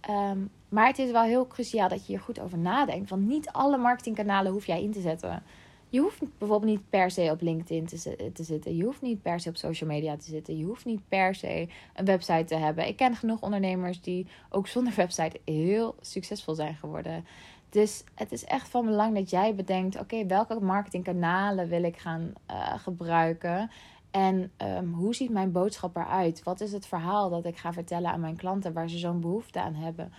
Ehm, 0.02 0.40
maar 0.70 0.88
het 0.88 1.00
is 1.00 1.12
wel 1.12 1.24
heel 1.24 1.48
cruciaal 1.48 1.90
dat 1.90 2.00
je 2.00 2.12
hier 2.12 2.22
goed 2.22 2.40
over 2.40 2.58
nadenkt. 2.58 3.10
Want 3.10 3.28
niet 3.28 3.50
alle 3.50 3.78
marketingkanalen 3.78 4.52
hoef 4.52 4.66
jij 4.66 4.84
in 4.84 4.92
te 4.92 5.02
zetten. 5.02 5.44
Je 5.92 6.00
hoeft 6.00 6.20
bijvoorbeeld 6.20 6.72
niet 6.72 6.90
per 6.90 7.12
se 7.12 7.30
op 7.32 7.42
LinkedIn 7.42 7.86
te, 7.86 8.32
te 8.34 8.44
zitten. 8.44 8.76
Je 8.76 8.84
hoeft 8.84 9.02
niet 9.02 9.22
per 9.22 9.40
se 9.40 9.50
op 9.50 9.56
social 9.56 9.90
media 9.90 10.18
te 10.18 10.30
zitten. 10.30 10.58
Je 10.58 10.66
hoeft 10.66 10.86
niet 10.86 11.02
per 11.08 11.36
se 11.36 11.68
een 11.96 12.06
website 12.06 12.44
te 12.44 12.56
hebben. 12.56 12.88
Ik 12.88 12.96
ken 12.96 13.16
genoeg 13.16 13.42
ondernemers 13.42 14.02
die 14.02 14.28
ook 14.50 14.68
zonder 14.68 14.94
website 15.06 15.40
heel 15.46 15.96
succesvol 16.02 16.56
zijn 16.56 16.76
geworden. 16.76 17.26
Dus 17.70 18.04
het 18.16 18.32
is 18.32 18.44
echt 18.44 18.70
van 18.70 18.86
belang 18.86 19.16
dat 19.16 19.30
jij 19.30 19.56
bedenkt: 19.56 20.00
oké, 20.00 20.26
welke 20.26 20.60
marketingkanalen 20.60 21.68
wil 21.68 21.84
ik 21.84 21.98
gaan 21.98 22.34
uh, 22.52 22.74
gebruiken? 22.80 23.72
En 24.12 24.52
um, 24.58 24.94
hoe 24.94 25.16
ziet 25.16 25.30
mijn 25.30 25.52
boodschap 25.52 25.96
eruit? 25.96 26.44
Wat 26.44 26.62
is 26.62 26.72
het 26.72 26.86
verhaal 26.86 27.30
dat 27.30 27.46
ik 27.46 27.58
ga 27.58 27.74
vertellen 27.74 28.12
aan 28.12 28.20
mijn 28.20 28.36
klanten 28.36 28.74
waar 28.74 28.90
ze 28.90 28.98
zo'n 28.98 29.22
behoefte 29.22 29.62
aan 29.62 29.76
hebben? 29.76 30.14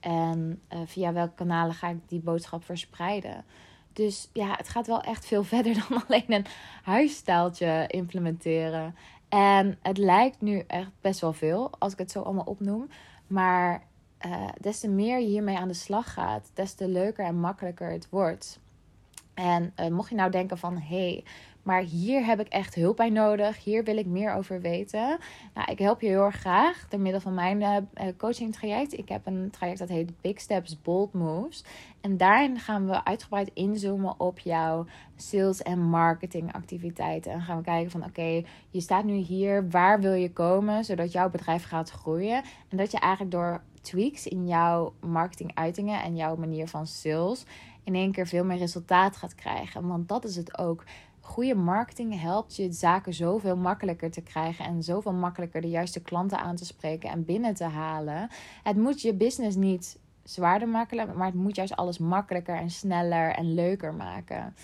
En 0.00 0.60
uh, 0.72 0.78
via 0.86 1.12
welke 1.12 1.34
kanalen 1.34 1.74
ga 1.74 1.88
ik 1.88 1.98
die 2.08 2.20
boodschap 2.20 2.64
verspreiden? 2.64 3.44
Dus 3.92 4.28
ja, 4.32 4.54
het 4.56 4.68
gaat 4.68 4.86
wel 4.86 5.00
echt 5.00 5.26
veel 5.26 5.44
verder 5.54 5.74
dan 5.88 6.04
alleen 6.06 6.32
een 6.32 6.46
huisstijltje 6.82 7.84
implementeren. 7.86 8.94
En 9.28 9.78
het 9.82 9.98
lijkt 9.98 10.40
nu 10.40 10.64
echt 10.66 10.90
best 11.00 11.20
wel 11.20 11.32
veel 11.32 11.70
als 11.78 11.92
ik 11.92 11.98
het 11.98 12.10
zo 12.10 12.20
allemaal 12.20 12.44
opnoem. 12.44 12.88
Maar 13.26 13.82
uh, 14.26 14.48
des 14.60 14.80
te 14.80 14.88
meer 14.88 15.20
je 15.20 15.26
hiermee 15.26 15.56
aan 15.56 15.68
de 15.68 15.74
slag 15.74 16.12
gaat, 16.12 16.50
des 16.54 16.74
te 16.74 16.88
leuker 16.88 17.24
en 17.24 17.40
makkelijker 17.40 17.90
het 17.90 18.08
wordt. 18.10 18.60
En 19.34 19.72
uh, 19.80 19.88
mocht 19.88 20.08
je 20.08 20.14
nou 20.14 20.30
denken 20.30 20.58
van 20.58 20.76
hé, 20.76 21.10
hey, 21.10 21.24
maar 21.62 21.82
hier 21.82 22.24
heb 22.24 22.40
ik 22.40 22.48
echt 22.48 22.74
hulp 22.74 22.96
bij 22.96 23.10
nodig. 23.10 23.64
Hier 23.64 23.84
wil 23.84 23.96
ik 23.96 24.06
meer 24.06 24.34
over 24.34 24.60
weten. 24.60 25.18
Nou, 25.54 25.70
ik 25.70 25.78
help 25.78 26.00
je 26.00 26.06
heel 26.06 26.24
erg 26.24 26.36
graag 26.36 26.88
door 26.88 27.00
middel 27.00 27.20
van 27.20 27.34
mijn 27.34 27.60
uh, 27.62 28.06
coaching 28.16 28.52
traject. 28.52 28.98
Ik 28.98 29.08
heb 29.08 29.26
een 29.26 29.50
traject 29.50 29.78
dat 29.78 29.88
heet 29.88 30.20
Big 30.20 30.40
Steps 30.40 30.82
Bold 30.82 31.12
Moves. 31.12 31.64
En 32.00 32.16
daarin 32.16 32.58
gaan 32.58 32.86
we 32.86 33.04
uitgebreid 33.04 33.50
inzoomen 33.54 34.20
op 34.20 34.38
jouw 34.38 34.86
sales 35.16 35.62
en 35.62 35.78
marketing 35.82 36.52
activiteiten. 36.52 37.32
En 37.32 37.40
gaan 37.40 37.56
we 37.56 37.62
kijken 37.62 37.90
van 37.90 38.04
oké, 38.04 38.42
je 38.70 38.80
staat 38.80 39.04
nu 39.04 39.14
hier. 39.14 39.70
Waar 39.70 40.00
wil 40.00 40.14
je 40.14 40.32
komen 40.32 40.84
zodat 40.84 41.12
jouw 41.12 41.30
bedrijf 41.30 41.64
gaat 41.64 41.90
groeien? 41.90 42.42
En 42.68 42.76
dat 42.76 42.90
je 42.90 42.98
eigenlijk 42.98 43.32
door 43.32 43.62
tweaks 43.80 44.26
in 44.26 44.46
jouw 44.46 44.92
marketinguitingen 45.00 46.02
en 46.02 46.16
jouw 46.16 46.36
manier 46.36 46.68
van 46.68 46.86
sales 46.86 47.44
in 47.84 47.94
één 47.94 48.12
keer 48.12 48.26
veel 48.26 48.44
meer 48.44 48.58
resultaat 48.58 49.16
gaat 49.16 49.34
krijgen. 49.34 49.86
Want 49.88 50.08
dat 50.08 50.24
is 50.24 50.36
het 50.36 50.58
ook. 50.58 50.84
Goede 51.24 51.54
marketing 51.54 52.20
helpt 52.20 52.56
je 52.56 52.72
zaken 52.72 53.14
zoveel 53.14 53.56
makkelijker 53.56 54.10
te 54.10 54.22
krijgen 54.22 54.64
en 54.64 54.82
zoveel 54.82 55.12
makkelijker 55.12 55.60
de 55.60 55.68
juiste 55.68 56.00
klanten 56.00 56.38
aan 56.38 56.56
te 56.56 56.64
spreken 56.64 57.10
en 57.10 57.24
binnen 57.24 57.54
te 57.54 57.64
halen. 57.64 58.28
Het 58.62 58.76
moet 58.76 59.02
je 59.02 59.14
business 59.14 59.56
niet 59.56 59.98
zwaarder 60.22 60.68
maken, 60.68 61.16
maar 61.16 61.26
het 61.26 61.34
moet 61.34 61.56
juist 61.56 61.76
alles 61.76 61.98
makkelijker 61.98 62.56
en 62.56 62.70
sneller 62.70 63.34
en 63.34 63.54
leuker 63.54 63.94
maken. 63.94 64.54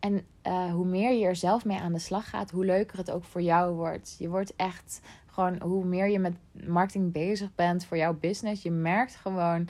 En 0.00 0.26
uh, 0.46 0.72
hoe 0.72 0.86
meer 0.86 1.12
je 1.12 1.24
er 1.24 1.36
zelf 1.36 1.64
mee 1.64 1.78
aan 1.78 1.92
de 1.92 1.98
slag 1.98 2.30
gaat, 2.30 2.50
hoe 2.50 2.64
leuker 2.64 2.98
het 2.98 3.10
ook 3.10 3.24
voor 3.24 3.42
jou 3.42 3.74
wordt. 3.74 4.16
Je 4.18 4.28
wordt 4.28 4.56
echt 4.56 5.00
gewoon 5.26 5.62
hoe 5.62 5.84
meer 5.84 6.08
je 6.08 6.18
met 6.18 6.36
marketing 6.66 7.12
bezig 7.12 7.54
bent 7.54 7.84
voor 7.84 7.96
jouw 7.96 8.14
business, 8.14 8.62
je 8.62 8.70
merkt 8.70 9.14
gewoon 9.14 9.68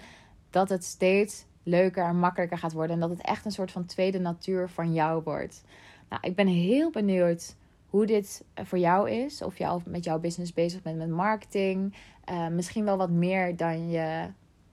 dat 0.50 0.68
het 0.68 0.84
steeds 0.84 1.44
leuker 1.62 2.04
en 2.04 2.18
makkelijker 2.18 2.58
gaat 2.58 2.72
worden. 2.72 2.94
En 2.94 3.00
dat 3.00 3.10
het 3.10 3.26
echt 3.26 3.44
een 3.44 3.50
soort 3.50 3.72
van 3.72 3.84
tweede 3.84 4.18
natuur 4.18 4.68
van 4.68 4.92
jou 4.92 5.22
wordt. 5.22 5.64
Nou, 6.08 6.22
ik 6.22 6.34
ben 6.34 6.46
heel 6.46 6.90
benieuwd 6.90 7.56
hoe 7.86 8.06
dit 8.06 8.44
voor 8.54 8.78
jou 8.78 9.10
is. 9.10 9.42
Of 9.42 9.58
je 9.58 9.66
al 9.66 9.82
met 9.86 10.04
jouw 10.04 10.18
business 10.18 10.52
bezig 10.52 10.82
bent 10.82 10.98
met 10.98 11.10
marketing. 11.10 11.94
Uh, 12.30 12.48
misschien 12.48 12.84
wel 12.84 12.96
wat 12.96 13.10
meer 13.10 13.56
dan 13.56 13.90
je 13.90 14.26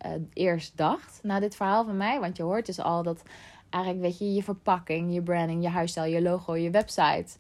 uh, 0.06 0.12
eerst 0.34 0.78
dacht 0.78 1.20
na 1.24 1.40
dit 1.40 1.56
verhaal 1.56 1.86
van 1.86 1.98
mij. 1.98 2.20
Want 2.20 2.38
je 2.38 2.44
hoort 2.44 2.66
dus 2.66 2.80
al 2.80 3.04
dat 3.04 3.24
eigenlijk, 3.70 4.04
weet 4.04 4.18
je, 4.18 4.34
je 4.34 4.44
verpakking, 4.44 5.14
je 5.14 5.22
branding, 5.22 5.64
je 5.64 5.70
huisstijl, 5.70 6.12
je 6.12 6.22
logo, 6.22 6.56
je 6.56 6.70
website, 6.70 7.38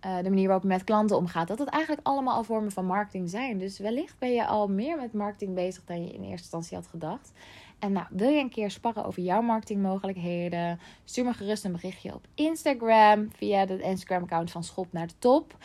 de 0.00 0.28
manier 0.28 0.44
waarop 0.44 0.62
je 0.62 0.68
met 0.68 0.84
klanten 0.84 1.16
omgaat, 1.16 1.48
dat 1.48 1.58
het 1.58 1.68
eigenlijk 1.68 2.06
allemaal 2.06 2.36
al 2.36 2.44
vormen 2.44 2.72
van 2.72 2.86
marketing 2.86 3.30
zijn. 3.30 3.58
Dus 3.58 3.78
wellicht 3.78 4.18
ben 4.18 4.32
je 4.32 4.46
al 4.46 4.68
meer 4.68 4.96
met 4.96 5.12
marketing 5.12 5.54
bezig 5.54 5.84
dan 5.84 6.04
je 6.04 6.12
in 6.12 6.22
eerste 6.22 6.30
instantie 6.30 6.76
had 6.76 6.86
gedacht. 6.86 7.32
En 7.78 7.92
nou, 7.92 8.06
wil 8.10 8.28
je 8.28 8.40
een 8.40 8.50
keer 8.50 8.70
sparren 8.70 9.04
over 9.04 9.22
jouw 9.22 9.40
marketingmogelijkheden? 9.40 10.80
Stuur 11.04 11.24
me 11.24 11.32
gerust 11.32 11.64
een 11.64 11.72
berichtje 11.72 12.14
op 12.14 12.26
Instagram 12.34 13.28
via 13.36 13.66
de 13.66 13.80
Instagram-account 13.82 14.50
van 14.50 14.64
Schop 14.64 14.92
naar 14.92 15.06
de 15.06 15.14
Top. 15.18 15.56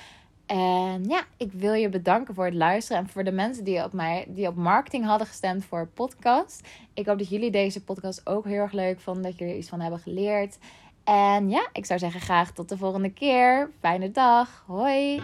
En 0.45 1.04
ja, 1.04 1.23
ik 1.38 1.52
wil 1.52 1.73
je 1.73 1.89
bedanken 1.89 2.34
voor 2.34 2.45
het 2.45 2.54
luisteren 2.54 3.02
en 3.02 3.10
voor 3.10 3.23
de 3.23 3.32
mensen 3.32 3.63
die 3.63 3.84
op 3.84 3.93
mij 3.93 4.26
die 4.28 4.47
op 4.47 4.56
marketing 4.56 5.06
hadden 5.06 5.28
gestemd 5.28 5.65
voor 5.65 5.88
podcast. 5.88 6.67
Ik 6.93 7.06
hoop 7.06 7.17
dat 7.17 7.30
jullie 7.30 7.52
deze 7.52 7.84
podcast 7.84 8.28
ook 8.28 8.45
heel 8.45 8.62
erg 8.62 8.71
leuk 8.71 8.99
vonden, 8.99 9.23
dat 9.23 9.38
jullie 9.38 9.54
er 9.54 9.60
iets 9.60 9.69
van 9.69 9.80
hebben 9.80 9.99
geleerd. 9.99 10.58
En 11.04 11.49
ja, 11.49 11.67
ik 11.73 11.86
zou 11.86 11.99
zeggen 11.99 12.21
graag 12.21 12.52
tot 12.52 12.69
de 12.69 12.78
volgende 12.78 13.13
keer. 13.13 13.69
Fijne 13.80 14.12
dag. 14.12 14.63
Hoi. 14.67 15.21